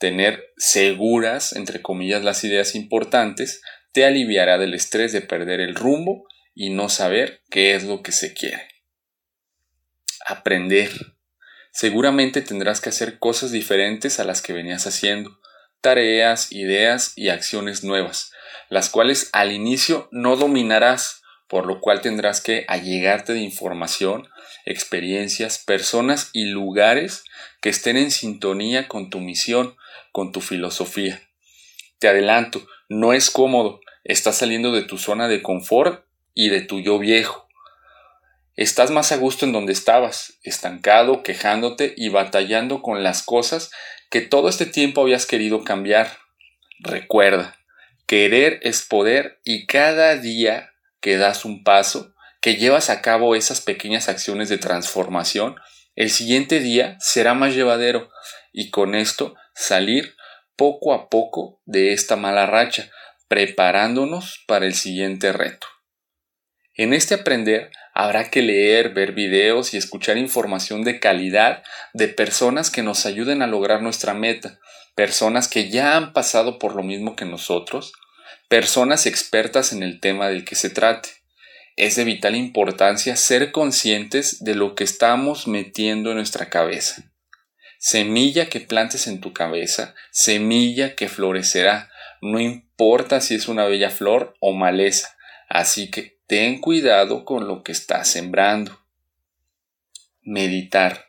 Tener 0.00 0.54
seguras, 0.56 1.52
entre 1.52 1.82
comillas, 1.82 2.24
las 2.24 2.42
ideas 2.42 2.74
importantes 2.74 3.60
te 3.92 4.06
aliviará 4.06 4.56
del 4.56 4.72
estrés 4.72 5.12
de 5.12 5.20
perder 5.20 5.60
el 5.60 5.74
rumbo 5.74 6.26
y 6.54 6.70
no 6.70 6.88
saber 6.88 7.42
qué 7.50 7.74
es 7.74 7.84
lo 7.84 8.02
que 8.02 8.10
se 8.10 8.32
quiere. 8.32 8.66
Aprender. 10.24 10.90
Seguramente 11.70 12.40
tendrás 12.40 12.80
que 12.80 12.88
hacer 12.88 13.18
cosas 13.18 13.52
diferentes 13.52 14.18
a 14.20 14.24
las 14.24 14.40
que 14.40 14.54
venías 14.54 14.86
haciendo, 14.86 15.38
tareas, 15.82 16.50
ideas 16.50 17.12
y 17.14 17.28
acciones 17.28 17.84
nuevas, 17.84 18.32
las 18.70 18.88
cuales 18.88 19.28
al 19.34 19.52
inicio 19.52 20.08
no 20.12 20.36
dominarás, 20.36 21.20
por 21.46 21.66
lo 21.66 21.82
cual 21.82 22.00
tendrás 22.00 22.40
que 22.40 22.64
allegarte 22.68 23.34
de 23.34 23.40
información, 23.40 24.30
experiencias, 24.64 25.58
personas 25.58 26.30
y 26.32 26.46
lugares 26.46 27.22
que 27.60 27.68
estén 27.68 27.98
en 27.98 28.10
sintonía 28.10 28.88
con 28.88 29.10
tu 29.10 29.20
misión 29.20 29.76
con 30.12 30.32
tu 30.32 30.40
filosofía. 30.40 31.20
Te 31.98 32.08
adelanto, 32.08 32.66
no 32.88 33.12
es 33.12 33.30
cómodo, 33.30 33.80
estás 34.04 34.38
saliendo 34.38 34.72
de 34.72 34.82
tu 34.82 34.98
zona 34.98 35.28
de 35.28 35.42
confort 35.42 36.04
y 36.34 36.48
de 36.48 36.60
tu 36.60 36.80
yo 36.80 36.98
viejo. 36.98 37.48
Estás 38.56 38.90
más 38.90 39.12
a 39.12 39.16
gusto 39.16 39.46
en 39.46 39.52
donde 39.52 39.72
estabas, 39.72 40.38
estancado, 40.42 41.22
quejándote 41.22 41.94
y 41.96 42.08
batallando 42.08 42.82
con 42.82 43.02
las 43.02 43.22
cosas 43.22 43.70
que 44.10 44.20
todo 44.20 44.48
este 44.48 44.66
tiempo 44.66 45.02
habías 45.02 45.24
querido 45.24 45.64
cambiar. 45.64 46.18
Recuerda, 46.80 47.56
querer 48.06 48.60
es 48.62 48.82
poder 48.82 49.40
y 49.44 49.66
cada 49.66 50.16
día 50.16 50.72
que 51.00 51.16
das 51.16 51.44
un 51.44 51.62
paso, 51.62 52.12
que 52.40 52.56
llevas 52.56 52.90
a 52.90 53.02
cabo 53.02 53.34
esas 53.34 53.60
pequeñas 53.60 54.08
acciones 54.08 54.48
de 54.48 54.58
transformación, 54.58 55.56
el 55.96 56.10
siguiente 56.10 56.60
día 56.60 56.96
será 57.00 57.34
más 57.34 57.54
llevadero 57.54 58.10
y 58.52 58.70
con 58.70 58.94
esto 58.94 59.34
salir 59.60 60.16
poco 60.56 60.94
a 60.94 61.08
poco 61.08 61.60
de 61.66 61.92
esta 61.92 62.16
mala 62.16 62.46
racha, 62.46 62.90
preparándonos 63.28 64.42
para 64.46 64.66
el 64.66 64.74
siguiente 64.74 65.32
reto. 65.32 65.66
En 66.74 66.94
este 66.94 67.14
aprender 67.14 67.70
habrá 67.92 68.30
que 68.30 68.42
leer, 68.42 68.94
ver 68.94 69.12
videos 69.12 69.74
y 69.74 69.76
escuchar 69.76 70.16
información 70.16 70.82
de 70.82 70.98
calidad 70.98 71.62
de 71.92 72.08
personas 72.08 72.70
que 72.70 72.82
nos 72.82 73.04
ayuden 73.04 73.42
a 73.42 73.46
lograr 73.46 73.82
nuestra 73.82 74.14
meta, 74.14 74.58
personas 74.94 75.46
que 75.46 75.68
ya 75.68 75.96
han 75.96 76.12
pasado 76.12 76.58
por 76.58 76.74
lo 76.74 76.82
mismo 76.82 77.16
que 77.16 77.26
nosotros, 77.26 77.92
personas 78.48 79.06
expertas 79.06 79.72
en 79.72 79.82
el 79.82 80.00
tema 80.00 80.28
del 80.28 80.44
que 80.44 80.54
se 80.54 80.70
trate. 80.70 81.10
Es 81.76 81.96
de 81.96 82.04
vital 82.04 82.34
importancia 82.34 83.14
ser 83.16 83.52
conscientes 83.52 84.42
de 84.42 84.54
lo 84.54 84.74
que 84.74 84.84
estamos 84.84 85.46
metiendo 85.46 86.10
en 86.10 86.16
nuestra 86.16 86.48
cabeza. 86.48 87.09
Semilla 87.82 88.50
que 88.50 88.60
plantes 88.60 89.06
en 89.06 89.22
tu 89.22 89.32
cabeza, 89.32 89.94
semilla 90.10 90.94
que 90.94 91.08
florecerá, 91.08 91.90
no 92.20 92.38
importa 92.38 93.22
si 93.22 93.36
es 93.36 93.48
una 93.48 93.64
bella 93.64 93.88
flor 93.88 94.34
o 94.38 94.52
maleza. 94.52 95.16
Así 95.48 95.90
que 95.90 96.20
ten 96.26 96.60
cuidado 96.60 97.24
con 97.24 97.48
lo 97.48 97.62
que 97.62 97.72
estás 97.72 98.06
sembrando. 98.06 98.78
Meditar. 100.20 101.06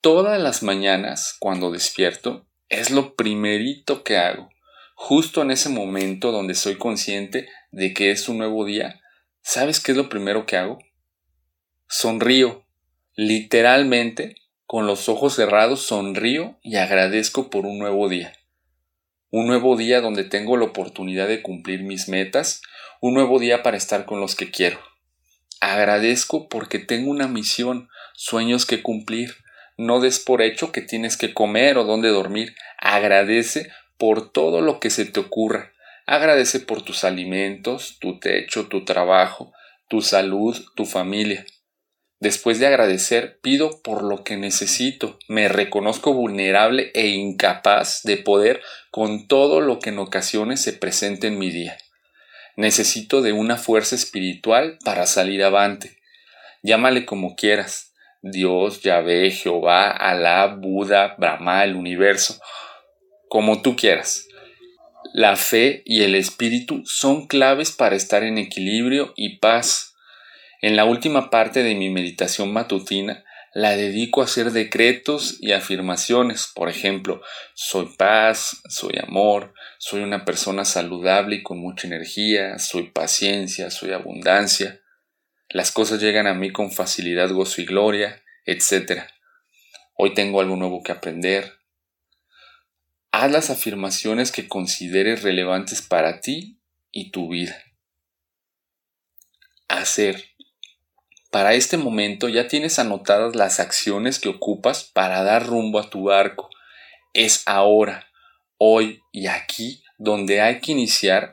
Todas 0.00 0.40
las 0.40 0.62
mañanas, 0.62 1.36
cuando 1.40 1.72
despierto, 1.72 2.46
es 2.68 2.92
lo 2.92 3.16
primerito 3.16 4.04
que 4.04 4.16
hago. 4.16 4.48
Justo 4.94 5.42
en 5.42 5.50
ese 5.50 5.70
momento 5.70 6.30
donde 6.30 6.54
soy 6.54 6.78
consciente 6.78 7.48
de 7.72 7.92
que 7.92 8.12
es 8.12 8.28
un 8.28 8.38
nuevo 8.38 8.64
día, 8.64 9.00
¿sabes 9.42 9.80
qué 9.80 9.90
es 9.90 9.98
lo 9.98 10.08
primero 10.08 10.46
que 10.46 10.56
hago? 10.56 10.78
Sonrío. 11.88 12.64
Literalmente, 13.16 14.36
con 14.68 14.86
los 14.86 15.08
ojos 15.08 15.34
cerrados, 15.34 15.86
sonrío 15.86 16.58
y 16.62 16.76
agradezco 16.76 17.48
por 17.48 17.64
un 17.64 17.78
nuevo 17.78 18.06
día. 18.10 18.34
Un 19.30 19.46
nuevo 19.46 19.78
día 19.78 20.02
donde 20.02 20.24
tengo 20.24 20.58
la 20.58 20.66
oportunidad 20.66 21.26
de 21.26 21.40
cumplir 21.40 21.84
mis 21.84 22.06
metas, 22.10 22.60
un 23.00 23.14
nuevo 23.14 23.38
día 23.38 23.62
para 23.62 23.78
estar 23.78 24.04
con 24.04 24.20
los 24.20 24.36
que 24.36 24.50
quiero. 24.50 24.78
Agradezco 25.62 26.50
porque 26.50 26.78
tengo 26.78 27.10
una 27.10 27.28
misión, 27.28 27.88
sueños 28.14 28.66
que 28.66 28.82
cumplir. 28.82 29.36
No 29.78 30.00
des 30.00 30.20
por 30.20 30.42
hecho 30.42 30.70
que 30.70 30.82
tienes 30.82 31.16
que 31.16 31.32
comer 31.32 31.78
o 31.78 31.84
dónde 31.84 32.10
dormir. 32.10 32.54
Agradece 32.76 33.70
por 33.96 34.32
todo 34.32 34.60
lo 34.60 34.80
que 34.80 34.90
se 34.90 35.06
te 35.06 35.18
ocurra. 35.18 35.72
Agradece 36.04 36.60
por 36.60 36.82
tus 36.82 37.04
alimentos, 37.04 37.96
tu 38.00 38.20
techo, 38.20 38.66
tu 38.66 38.84
trabajo, 38.84 39.50
tu 39.88 40.02
salud, 40.02 40.62
tu 40.74 40.84
familia. 40.84 41.46
Después 42.20 42.58
de 42.58 42.66
agradecer, 42.66 43.38
pido 43.40 43.80
por 43.82 44.02
lo 44.02 44.24
que 44.24 44.36
necesito. 44.36 45.18
Me 45.28 45.48
reconozco 45.48 46.12
vulnerable 46.12 46.90
e 46.94 47.08
incapaz 47.08 48.02
de 48.02 48.16
poder 48.16 48.60
con 48.90 49.28
todo 49.28 49.60
lo 49.60 49.78
que 49.78 49.90
en 49.90 50.00
ocasiones 50.00 50.60
se 50.60 50.72
presente 50.72 51.28
en 51.28 51.38
mi 51.38 51.50
día. 51.50 51.76
Necesito 52.56 53.22
de 53.22 53.32
una 53.32 53.56
fuerza 53.56 53.94
espiritual 53.94 54.78
para 54.84 55.06
salir 55.06 55.44
avante. 55.44 55.98
Llámale 56.64 57.06
como 57.06 57.36
quieras. 57.36 57.94
Dios, 58.20 58.82
Yahvé, 58.82 59.30
Jehová, 59.30 59.90
Alá, 59.90 60.46
Buda, 60.46 61.14
Brahma, 61.18 61.62
el 61.62 61.76
universo. 61.76 62.40
Como 63.28 63.62
tú 63.62 63.76
quieras. 63.76 64.26
La 65.14 65.36
fe 65.36 65.82
y 65.84 66.02
el 66.02 66.16
espíritu 66.16 66.82
son 66.84 67.28
claves 67.28 67.70
para 67.70 67.94
estar 67.94 68.24
en 68.24 68.38
equilibrio 68.38 69.12
y 69.14 69.38
paz. 69.38 69.87
En 70.60 70.74
la 70.76 70.84
última 70.84 71.30
parte 71.30 71.62
de 71.62 71.74
mi 71.74 71.88
meditación 71.88 72.52
matutina 72.52 73.24
la 73.54 73.76
dedico 73.76 74.20
a 74.20 74.24
hacer 74.24 74.50
decretos 74.50 75.38
y 75.40 75.52
afirmaciones. 75.52 76.50
Por 76.54 76.68
ejemplo, 76.68 77.22
soy 77.54 77.94
paz, 77.96 78.60
soy 78.68 78.98
amor, 79.00 79.54
soy 79.78 80.02
una 80.02 80.24
persona 80.24 80.64
saludable 80.64 81.36
y 81.36 81.42
con 81.42 81.58
mucha 81.58 81.86
energía, 81.86 82.58
soy 82.58 82.90
paciencia, 82.90 83.70
soy 83.70 83.92
abundancia. 83.92 84.80
Las 85.48 85.72
cosas 85.72 86.00
llegan 86.00 86.26
a 86.26 86.34
mí 86.34 86.52
con 86.52 86.72
facilidad, 86.72 87.30
gozo 87.30 87.62
y 87.62 87.64
gloria, 87.64 88.22
etc. 88.44 89.02
Hoy 89.94 90.12
tengo 90.12 90.40
algo 90.40 90.56
nuevo 90.56 90.82
que 90.82 90.92
aprender. 90.92 91.54
Haz 93.12 93.32
las 93.32 93.50
afirmaciones 93.50 94.30
que 94.30 94.46
consideres 94.46 95.22
relevantes 95.22 95.82
para 95.82 96.20
ti 96.20 96.60
y 96.90 97.10
tu 97.10 97.30
vida. 97.30 97.56
Hacer. 99.68 100.37
Para 101.30 101.52
este 101.52 101.76
momento 101.76 102.28
ya 102.28 102.48
tienes 102.48 102.78
anotadas 102.78 103.36
las 103.36 103.60
acciones 103.60 104.18
que 104.18 104.30
ocupas 104.30 104.84
para 104.84 105.22
dar 105.22 105.46
rumbo 105.46 105.78
a 105.78 105.90
tu 105.90 106.04
barco. 106.04 106.48
Es 107.12 107.42
ahora, 107.46 108.08
hoy 108.56 109.02
y 109.12 109.26
aquí 109.26 109.82
donde 109.98 110.40
hay 110.40 110.60
que 110.60 110.72
iniciar 110.72 111.32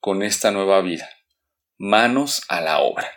con 0.00 0.22
esta 0.22 0.50
nueva 0.50 0.80
vida. 0.80 1.08
Manos 1.78 2.42
a 2.48 2.60
la 2.60 2.80
obra. 2.80 3.08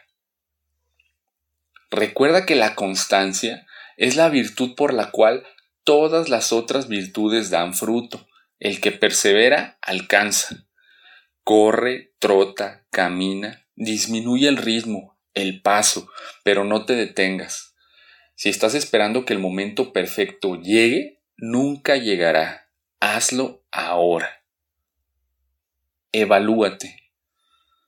Recuerda 1.89 2.45
que 2.45 2.55
la 2.55 2.75
constancia 2.75 3.65
es 3.97 4.15
la 4.15 4.29
virtud 4.29 4.75
por 4.75 4.93
la 4.93 5.09
cual 5.09 5.45
todas 5.83 6.29
las 6.29 6.53
otras 6.53 6.87
virtudes 6.87 7.49
dan 7.49 7.73
fruto. 7.73 8.27
El 8.59 8.81
que 8.81 8.91
persevera 8.91 9.79
alcanza. 9.81 10.67
Corre, 11.43 12.13
trota, 12.19 12.85
camina, 12.91 13.65
disminuye 13.75 14.47
el 14.47 14.57
ritmo, 14.57 15.18
el 15.39 15.61
paso, 15.61 16.09
pero 16.43 16.63
no 16.63 16.85
te 16.85 16.95
detengas. 16.95 17.75
Si 18.35 18.49
estás 18.49 18.75
esperando 18.75 19.25
que 19.25 19.33
el 19.33 19.39
momento 19.39 19.91
perfecto 19.91 20.55
llegue, 20.55 21.19
nunca 21.37 21.97
llegará. 21.97 22.69
Hazlo 22.99 23.63
ahora. 23.71 24.43
Evalúate. 26.11 27.11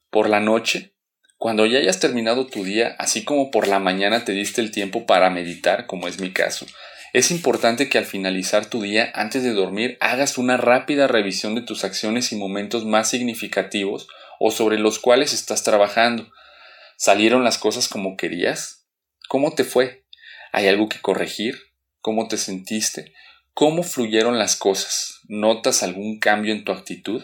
Por 0.10 0.30
la 0.30 0.40
noche, 0.40 0.94
cuando 1.38 1.66
ya 1.66 1.80
hayas 1.80 2.00
terminado 2.00 2.48
tu 2.48 2.64
día, 2.64 2.96
así 3.00 3.24
como 3.24 3.50
por 3.50 3.68
la 3.68 3.80
mañana 3.80 4.26
te 4.26 4.32
diste 4.32 4.62
el 4.62 4.72
tiempo 4.72 5.06
para 5.06 5.30
meditar, 5.30 5.88
como 5.88 6.08
es 6.08 6.20
mi 6.20 6.32
caso, 6.32 6.66
es 7.14 7.32
importante 7.32 7.90
que 7.90 7.98
al 7.98 8.06
finalizar 8.06 8.68
tu 8.68 8.82
día, 8.82 9.12
antes 9.16 9.44
de 9.44 9.52
dormir, 9.52 9.98
hagas 10.00 10.38
una 10.38 10.58
rápida 10.58 11.08
revisión 11.08 11.56
de 11.56 11.62
tus 11.62 11.84
acciones 11.84 12.32
y 12.32 12.36
momentos 12.36 12.86
más 12.86 13.10
significativos 13.10 14.08
o 14.40 14.52
sobre 14.52 14.80
los 14.80 15.00
cuales 15.00 15.34
estás 15.34 15.64
trabajando, 15.64 16.32
¿Salieron 17.04 17.44
las 17.44 17.58
cosas 17.58 17.90
como 17.90 18.16
querías? 18.16 18.86
¿Cómo 19.28 19.56
te 19.56 19.64
fue? 19.64 20.06
¿Hay 20.52 20.68
algo 20.68 20.88
que 20.88 21.02
corregir? 21.02 21.58
¿Cómo 22.00 22.28
te 22.28 22.38
sentiste? 22.38 23.16
¿Cómo 23.56 23.82
fluyeron 23.82 24.38
las 24.38 24.56
cosas? 24.56 25.20
¿Notas 25.28 25.82
algún 25.82 26.20
cambio 26.20 26.54
en 26.54 26.64
tu 26.64 26.72
actitud? 26.72 27.24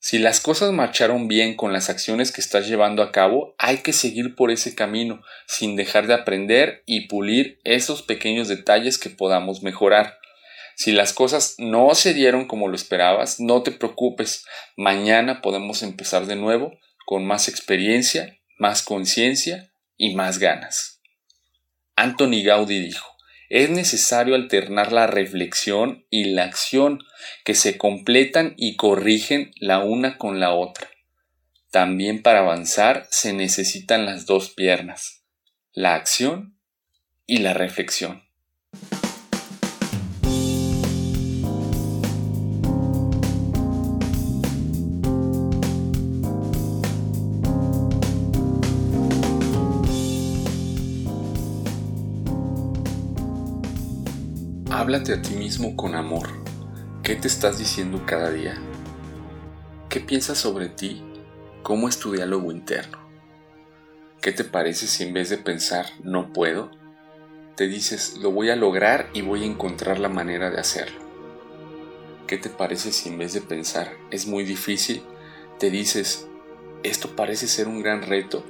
Si 0.00 0.18
las 0.18 0.40
cosas 0.40 0.70
marcharon 0.72 1.28
bien 1.28 1.56
con 1.56 1.72
las 1.72 1.88
acciones 1.88 2.30
que 2.30 2.42
estás 2.42 2.68
llevando 2.68 3.02
a 3.02 3.10
cabo, 3.10 3.54
hay 3.56 3.78
que 3.78 3.94
seguir 3.94 4.34
por 4.34 4.50
ese 4.50 4.74
camino, 4.74 5.22
sin 5.46 5.74
dejar 5.74 6.06
de 6.06 6.12
aprender 6.12 6.82
y 6.84 7.08
pulir 7.08 7.60
esos 7.64 8.02
pequeños 8.02 8.48
detalles 8.48 8.98
que 8.98 9.08
podamos 9.08 9.62
mejorar. 9.62 10.18
Si 10.76 10.92
las 10.92 11.14
cosas 11.14 11.54
no 11.56 11.94
se 11.94 12.12
dieron 12.12 12.46
como 12.46 12.68
lo 12.68 12.76
esperabas, 12.76 13.40
no 13.40 13.62
te 13.62 13.72
preocupes, 13.72 14.44
mañana 14.76 15.40
podemos 15.40 15.82
empezar 15.82 16.26
de 16.26 16.36
nuevo 16.36 16.78
con 17.06 17.24
más 17.24 17.48
experiencia 17.48 18.34
más 18.58 18.82
conciencia 18.82 19.72
y 19.96 20.14
más 20.14 20.38
ganas. 20.38 21.00
Anthony 21.96 22.42
Gaudí 22.44 22.80
dijo, 22.80 23.18
es 23.48 23.70
necesario 23.70 24.34
alternar 24.34 24.92
la 24.92 25.06
reflexión 25.06 26.06
y 26.10 26.24
la 26.24 26.44
acción 26.44 27.00
que 27.44 27.54
se 27.54 27.78
completan 27.78 28.54
y 28.56 28.76
corrigen 28.76 29.52
la 29.58 29.78
una 29.78 30.18
con 30.18 30.38
la 30.38 30.52
otra. 30.52 30.88
También 31.70 32.22
para 32.22 32.40
avanzar 32.40 33.06
se 33.10 33.32
necesitan 33.32 34.04
las 34.04 34.26
dos 34.26 34.50
piernas, 34.50 35.24
la 35.72 35.94
acción 35.94 36.58
y 37.26 37.38
la 37.38 37.54
reflexión. 37.54 38.27
Háblate 54.88 55.12
a 55.12 55.20
ti 55.20 55.34
mismo 55.34 55.76
con 55.76 55.94
amor. 55.94 56.30
¿Qué 57.02 57.14
te 57.14 57.28
estás 57.28 57.58
diciendo 57.58 58.04
cada 58.06 58.30
día? 58.30 58.58
¿Qué 59.90 60.00
piensas 60.00 60.38
sobre 60.38 60.70
ti? 60.70 61.04
¿Cómo 61.62 61.90
es 61.90 61.98
tu 61.98 62.12
diálogo 62.12 62.50
interno? 62.52 62.96
¿Qué 64.22 64.32
te 64.32 64.44
parece 64.44 64.86
si 64.86 65.04
en 65.04 65.12
vez 65.12 65.28
de 65.28 65.36
pensar 65.36 65.84
no 66.02 66.32
puedo, 66.32 66.70
te 67.54 67.66
dices 67.66 68.16
lo 68.22 68.30
voy 68.30 68.48
a 68.48 68.56
lograr 68.56 69.10
y 69.12 69.20
voy 69.20 69.42
a 69.42 69.46
encontrar 69.46 69.98
la 69.98 70.08
manera 70.08 70.50
de 70.50 70.58
hacerlo? 70.58 71.00
¿Qué 72.26 72.38
te 72.38 72.48
parece 72.48 72.90
si 72.90 73.10
en 73.10 73.18
vez 73.18 73.34
de 73.34 73.42
pensar 73.42 73.92
es 74.10 74.26
muy 74.26 74.42
difícil, 74.42 75.02
te 75.58 75.68
dices 75.68 76.28
esto 76.82 77.14
parece 77.14 77.46
ser 77.46 77.68
un 77.68 77.82
gran 77.82 78.00
reto 78.00 78.42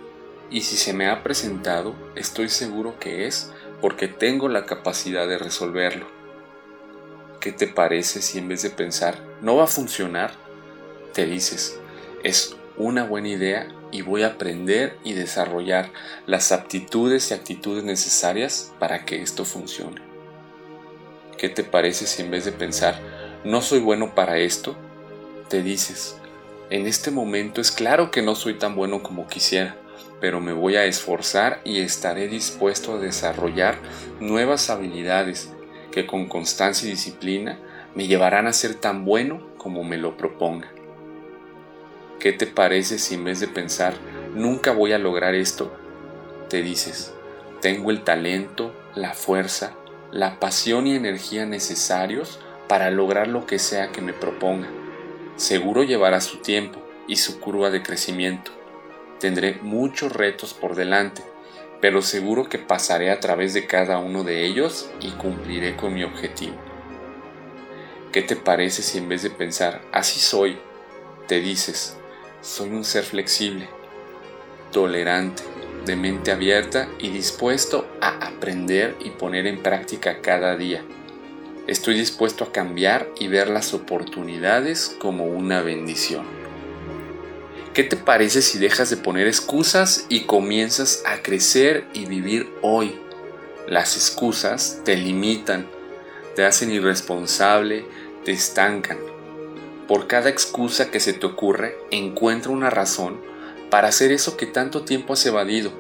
y 0.53 0.61
si 0.61 0.77
se 0.77 0.93
me 0.93 1.09
ha 1.09 1.25
presentado 1.25 1.97
estoy 2.15 2.49
seguro 2.49 2.97
que 3.01 3.27
es 3.27 3.51
porque 3.81 4.07
tengo 4.07 4.49
la 4.49 4.67
capacidad 4.67 5.27
de 5.27 5.37
resolverlo? 5.37 6.18
¿Qué 7.41 7.53
te 7.53 7.67
parece 7.67 8.23
si 8.23 8.39
en 8.39 8.49
vez 8.49 8.63
de 8.63 8.71
pensar, 8.71 9.19
no 9.41 9.57
va 9.57 9.65
a 9.65 9.69
funcionar, 9.69 10.33
te 11.13 11.27
dices, 11.27 11.79
es 12.23 12.57
una 12.77 13.05
buena 13.05 13.29
idea 13.29 13.69
y 13.91 14.03
voy 14.03 14.23
a 14.23 14.29
aprender 14.29 14.99
y 15.05 15.15
desarrollar 15.15 15.91
las 16.27 16.53
aptitudes 16.53 17.31
y 17.31 17.35
actitudes 17.35 17.85
necesarias 17.85 18.73
para 18.79 19.05
que 19.05 19.23
esto 19.23 19.45
funcione? 19.45 20.01
¿Qué 21.37 21.49
te 21.49 21.65
parece 21.65 22.07
si 22.07 22.23
en 22.23 22.31
vez 22.31 22.45
de 22.45 22.53
pensar, 22.53 23.01
no 23.45 23.63
soy 23.63 23.79
bueno 23.79 24.15
para 24.15 24.39
esto, 24.39 24.77
te 25.49 25.63
dices, 25.63 26.17
en 26.71 26.87
este 26.87 27.11
momento 27.11 27.61
es 27.61 27.71
claro 27.71 28.11
que 28.11 28.23
no 28.23 28.35
soy 28.35 28.55
tan 28.55 28.75
bueno 28.75 29.03
como 29.03 29.29
quisiera, 29.29 29.77
pero 30.21 30.41
me 30.41 30.53
voy 30.53 30.77
a 30.77 30.85
esforzar 30.85 31.61
y 31.65 31.81
estaré 31.81 32.29
dispuesto 32.29 32.95
a 32.95 32.99
desarrollar 32.99 33.79
nuevas 34.21 34.69
habilidades 34.69 35.51
que 35.99 36.07
con 36.07 36.27
constancia 36.27 36.87
y 36.87 36.93
disciplina 36.93 37.59
me 37.97 38.07
llevarán 38.07 38.47
a 38.47 38.53
ser 38.53 38.77
tan 38.77 39.05
bueno 39.05 39.41
como 39.59 39.83
me 39.83 39.97
lo 39.97 40.17
proponga. 40.17 40.71
¿Qué 42.21 42.33
te 42.33 42.47
parece 42.47 43.01
si 43.01 43.17
en 43.17 43.25
vez 43.25 43.41
de 43.41 43.49
pensar, 43.49 43.95
nunca 44.33 44.71
voy 44.71 44.93
a 44.93 44.99
lograr 44.99 45.35
esto, 45.35 45.77
te 46.49 46.63
dices, 46.63 47.13
tengo 47.61 47.91
el 47.91 48.05
talento, 48.05 48.73
la 48.95 49.13
fuerza, 49.13 49.75
la 50.13 50.39
pasión 50.39 50.87
y 50.87 50.95
energía 50.95 51.47
necesarios 51.47 52.39
para 52.69 52.93
lograr 52.93 53.27
lo 53.27 53.45
que 53.45 53.59
sea 53.59 53.91
que 53.91 54.01
me 54.01 54.13
proponga? 54.13 54.69
Seguro 55.35 55.83
llevará 55.83 56.21
su 56.21 56.37
tiempo 56.39 56.81
y 57.09 57.17
su 57.17 57.41
curva 57.41 57.71
de 57.71 57.83
crecimiento. 57.83 58.53
Tendré 59.19 59.59
muchos 59.63 60.13
retos 60.13 60.55
por 60.55 60.77
delante, 60.77 61.25
pero 61.81 62.03
seguro 62.03 62.49
que 62.49 62.59
pasaré 62.59 63.11
a 63.11 63.21
través 63.21 63.55
de 63.55 63.67
cada 63.67 63.99
uno 63.99 64.25
de 64.25 64.45
ellos 64.45 64.91
y 65.01 65.11
cumpliré 65.11 65.77
con 65.77 65.95
mi 65.95 66.03
objetivo. 66.03 66.57
¿Qué 68.13 68.23
te 68.23 68.37
parece 68.37 68.83
si 68.83 68.99
en 68.99 69.09
vez 69.09 69.23
de 69.23 69.31
pensar, 69.31 69.83
así 69.93 70.19
soy, 70.19 70.59
te 71.27 71.41
dices, 71.41 71.97
soy 72.41 72.71
un 72.71 72.85
ser 72.85 73.05
flexible, 73.05 73.69
tolerante, 74.73 75.43
de 75.85 75.95
mente 75.95 76.33
abierta 76.33 76.89
y 76.99 77.11
dispuesto 77.11 77.87
a 78.01 78.27
aprender 78.27 78.97
y 79.01 79.11
poner 79.11 79.47
en 79.47 79.63
práctica 79.63 80.21
cada 80.21 80.57
día? 80.57 80.83
Estoy 81.67 81.99
dispuesto 81.99 82.45
a 82.45 82.53
cambiar 82.53 83.09
y 83.21 83.29
ver 83.29 83.51
las 83.51 83.75
oportunidades 83.75 84.97
como 84.99 85.27
una 85.27 85.61
bendición. 85.61 86.38
¿Qué 87.79 87.85
te 87.85 87.95
parece 87.95 88.43
si 88.43 88.59
dejas 88.59 88.91
de 88.91 88.97
poner 88.97 89.29
excusas 89.29 90.07
y 90.09 90.23
comienzas 90.23 91.05
a 91.07 91.23
crecer 91.23 91.85
y 91.95 92.07
vivir 92.07 92.53
hoy? 92.61 92.99
Las 93.69 93.95
excusas 93.95 94.81
te 94.85 94.97
limitan, 94.97 95.69
te 96.35 96.45
hacen 96.45 96.73
irresponsable, 96.73 97.85
te 98.25 98.33
estancan. 98.33 98.99
Por 99.87 100.09
cada 100.09 100.29
excusa 100.29 100.91
que 100.91 100.99
se 100.99 101.13
te 101.13 101.25
ocurre, 101.25 101.77
encuentra 101.93 102.51
una 102.51 102.69
razón 102.69 103.21
para 103.71 103.87
hacer 103.87 104.11
eso 104.11 104.37
que 104.37 104.47
tanto 104.47 104.83
tiempo 104.83 105.13
has 105.13 105.25
evadido 105.25 105.71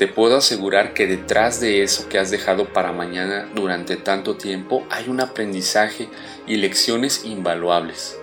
te 0.00 0.08
puedo 0.08 0.38
asegurar 0.38 0.94
que 0.94 1.06
detrás 1.06 1.60
de 1.60 1.82
eso 1.82 2.08
que 2.08 2.18
has 2.18 2.30
dejado 2.30 2.72
para 2.72 2.90
mañana 2.90 3.46
durante 3.54 3.96
tanto 3.96 4.38
tiempo 4.38 4.86
hay 4.88 5.10
un 5.10 5.20
aprendizaje 5.20 6.08
y 6.46 6.56
lecciones 6.56 7.26
invaluables, 7.26 8.18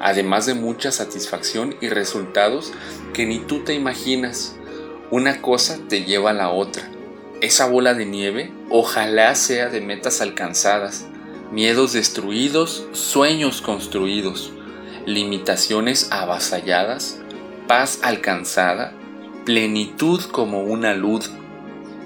además 0.00 0.46
de 0.46 0.54
mucha 0.54 0.92
satisfacción 0.92 1.76
y 1.80 1.88
resultados 1.88 2.72
que 3.12 3.26
ni 3.26 3.38
tú 3.38 3.60
te 3.64 3.74
imaginas. 3.74 4.56
Una 5.10 5.42
cosa 5.42 5.78
te 5.88 6.04
lleva 6.04 6.30
a 6.30 6.34
la 6.34 6.50
otra. 6.50 6.88
Esa 7.40 7.66
bola 7.66 7.94
de 7.94 8.06
nieve 8.06 8.52
ojalá 8.70 9.34
sea 9.34 9.68
de 9.68 9.80
metas 9.80 10.20
alcanzadas, 10.20 11.06
miedos 11.50 11.92
destruidos, 11.92 12.86
sueños 12.92 13.60
construidos, 13.60 14.52
limitaciones 15.06 16.08
avasalladas, 16.10 17.18
paz 17.66 17.98
alcanzada 18.02 18.94
plenitud 19.44 20.22
como 20.30 20.62
una 20.62 20.94
luz, 20.94 21.30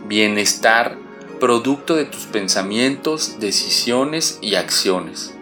bienestar 0.08 0.98
producto 1.38 1.96
de 1.96 2.06
tus 2.06 2.24
pensamientos, 2.24 3.38
decisiones 3.40 4.38
y 4.40 4.54
acciones. 4.54 5.35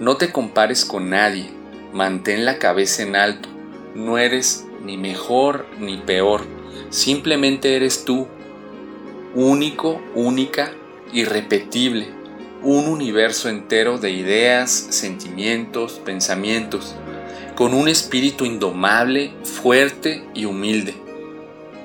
No 0.00 0.16
te 0.16 0.30
compares 0.30 0.84
con 0.84 1.10
nadie, 1.10 1.50
mantén 1.92 2.44
la 2.44 2.58
cabeza 2.58 3.02
en 3.02 3.16
alto, 3.16 3.48
no 3.96 4.16
eres 4.16 4.64
ni 4.84 4.96
mejor 4.96 5.66
ni 5.80 5.96
peor, 5.96 6.42
simplemente 6.90 7.74
eres 7.74 8.04
tú, 8.04 8.28
único, 9.34 10.00
única, 10.14 10.70
irrepetible, 11.12 12.06
un 12.62 12.86
universo 12.86 13.48
entero 13.48 13.98
de 13.98 14.12
ideas, 14.12 14.70
sentimientos, 14.70 16.00
pensamientos. 16.04 16.94
Con 17.56 17.74
un 17.74 17.88
espíritu 17.88 18.44
indomable, 18.44 19.32
fuerte 19.42 20.24
y 20.32 20.44
humilde. 20.44 20.94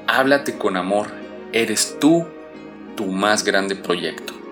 Háblate 0.05 0.59
con 0.59 0.77
amor, 0.77 1.07
eres 1.51 1.97
tú 1.99 2.27
tu 2.95 3.07
más 3.07 3.43
grande 3.43 3.75
proyecto. 3.75 4.42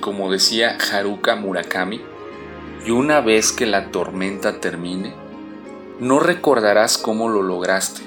Como 0.00 0.30
decía 0.30 0.76
Haruka 0.92 1.36
Murakami, 1.36 2.00
y 2.86 2.90
una 2.90 3.20
vez 3.20 3.52
que 3.52 3.66
la 3.66 3.90
tormenta 3.90 4.60
termine, 4.60 5.12
no 5.98 6.18
recordarás 6.18 6.96
cómo 6.96 7.28
lo 7.28 7.42
lograste, 7.42 8.02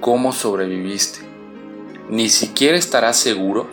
cómo 0.00 0.32
sobreviviste, 0.32 1.20
ni 2.08 2.28
siquiera 2.28 2.76
estarás 2.76 3.16
seguro 3.16 3.68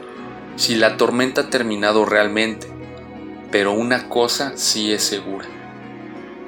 si 0.56 0.76
la 0.76 0.98
tormenta 0.98 1.42
ha 1.42 1.50
terminado 1.50 2.06
realmente, 2.06 2.68
pero 3.52 3.74
una 3.74 4.10
cosa 4.10 4.54
sí 4.56 4.92
es 4.92 5.04
segura. 5.04 5.46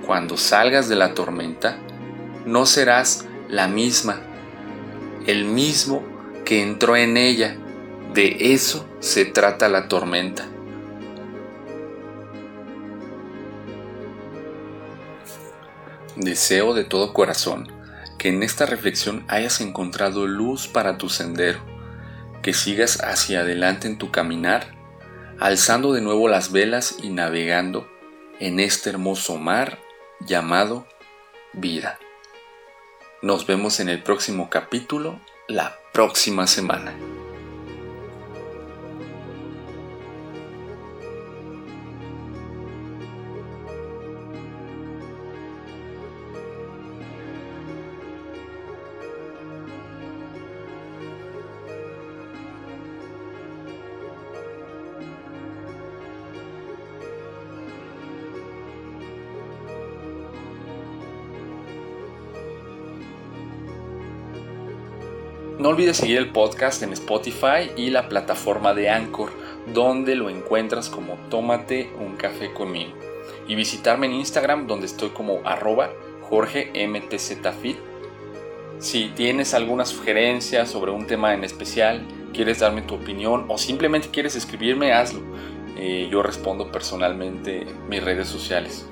Cuando 0.05 0.37
salgas 0.37 0.89
de 0.89 0.95
la 0.95 1.13
tormenta, 1.13 1.77
no 2.45 2.65
serás 2.65 3.25
la 3.47 3.67
misma, 3.67 4.21
el 5.25 5.45
mismo 5.45 6.03
que 6.45 6.61
entró 6.61 6.95
en 6.95 7.17
ella 7.17 7.55
de 8.13 8.53
eso 8.53 8.87
se 8.99 9.25
trata 9.25 9.69
la 9.69 9.87
tormenta. 9.87 10.47
Deseo 16.19 16.73
de 16.73 16.83
todo 16.83 17.13
corazón 17.13 17.71
que 18.17 18.27
en 18.27 18.43
esta 18.43 18.65
reflexión 18.65 19.23
hayas 19.29 19.61
encontrado 19.61 20.27
luz 20.27 20.67
para 20.67 20.97
tu 20.97 21.07
sendero, 21.07 21.61
que 22.41 22.53
sigas 22.53 23.01
hacia 23.01 23.39
adelante 23.39 23.87
en 23.87 23.97
tu 23.97 24.11
caminar, 24.11 24.75
alzando 25.39 25.93
de 25.93 26.01
nuevo 26.01 26.27
las 26.27 26.51
velas 26.51 26.97
y 27.01 27.07
navegando 27.09 27.89
en 28.41 28.59
este 28.59 28.89
hermoso 28.89 29.37
mar 29.37 29.79
llamado 30.19 30.85
vida. 31.53 31.97
Nos 33.21 33.47
vemos 33.47 33.79
en 33.79 33.87
el 33.87 34.03
próximo 34.03 34.49
capítulo 34.49 35.21
la 35.47 35.77
próxima 35.93 36.47
semana. 36.47 36.93
No 65.59 65.67
olvides 65.67 65.97
seguir 65.97 66.19
el 66.19 66.29
podcast 66.29 66.83
en 66.83 66.93
Spotify 66.93 67.69
y 67.75 67.89
la 67.89 68.07
plataforma 68.07 68.73
de 68.73 68.89
Anchor, 68.89 69.29
donde 69.73 70.15
lo 70.15 70.29
encuentras 70.29 70.89
como 70.89 71.15
Tómate 71.29 71.89
un 71.99 72.15
café 72.15 72.53
conmigo. 72.53 72.93
Y 73.45 73.55
visitarme 73.55 74.05
en 74.05 74.13
Instagram, 74.13 74.67
donde 74.67 74.85
estoy 74.85 75.09
como 75.09 75.41
arroba 75.43 75.91
jorgemtzfit. 76.29 77.75
Si 78.79 79.09
tienes 79.09 79.53
alguna 79.53 79.83
sugerencia 79.83 80.65
sobre 80.65 80.91
un 80.91 81.05
tema 81.05 81.33
en 81.33 81.43
especial, 81.43 82.07
quieres 82.33 82.59
darme 82.59 82.83
tu 82.83 82.95
opinión 82.95 83.43
o 83.49 83.57
simplemente 83.57 84.07
quieres 84.07 84.37
escribirme, 84.37 84.93
hazlo. 84.93 85.19
Eh, 85.75 86.07
yo 86.09 86.23
respondo 86.23 86.71
personalmente 86.71 87.63
en 87.63 87.89
mis 87.89 88.01
redes 88.01 88.29
sociales. 88.29 88.87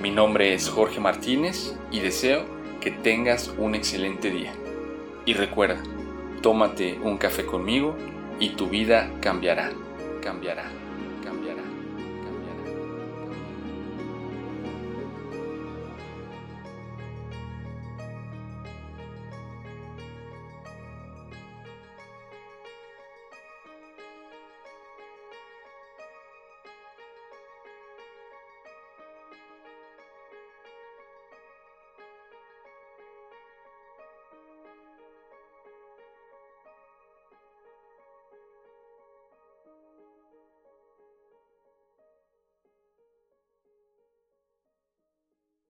Mi 0.00 0.12
nombre 0.12 0.54
es 0.54 0.68
Jorge 0.68 1.00
Martínez 1.00 1.74
y 1.90 1.98
deseo 1.98 2.44
que 2.80 2.92
tengas 2.92 3.52
un 3.58 3.74
excelente 3.74 4.30
día. 4.30 4.52
Y 5.30 5.32
recuerda, 5.32 5.80
tómate 6.42 6.98
un 7.04 7.16
café 7.16 7.46
conmigo 7.46 7.96
y 8.40 8.48
tu 8.56 8.66
vida 8.66 9.12
cambiará, 9.20 9.70
cambiará. 10.20 10.79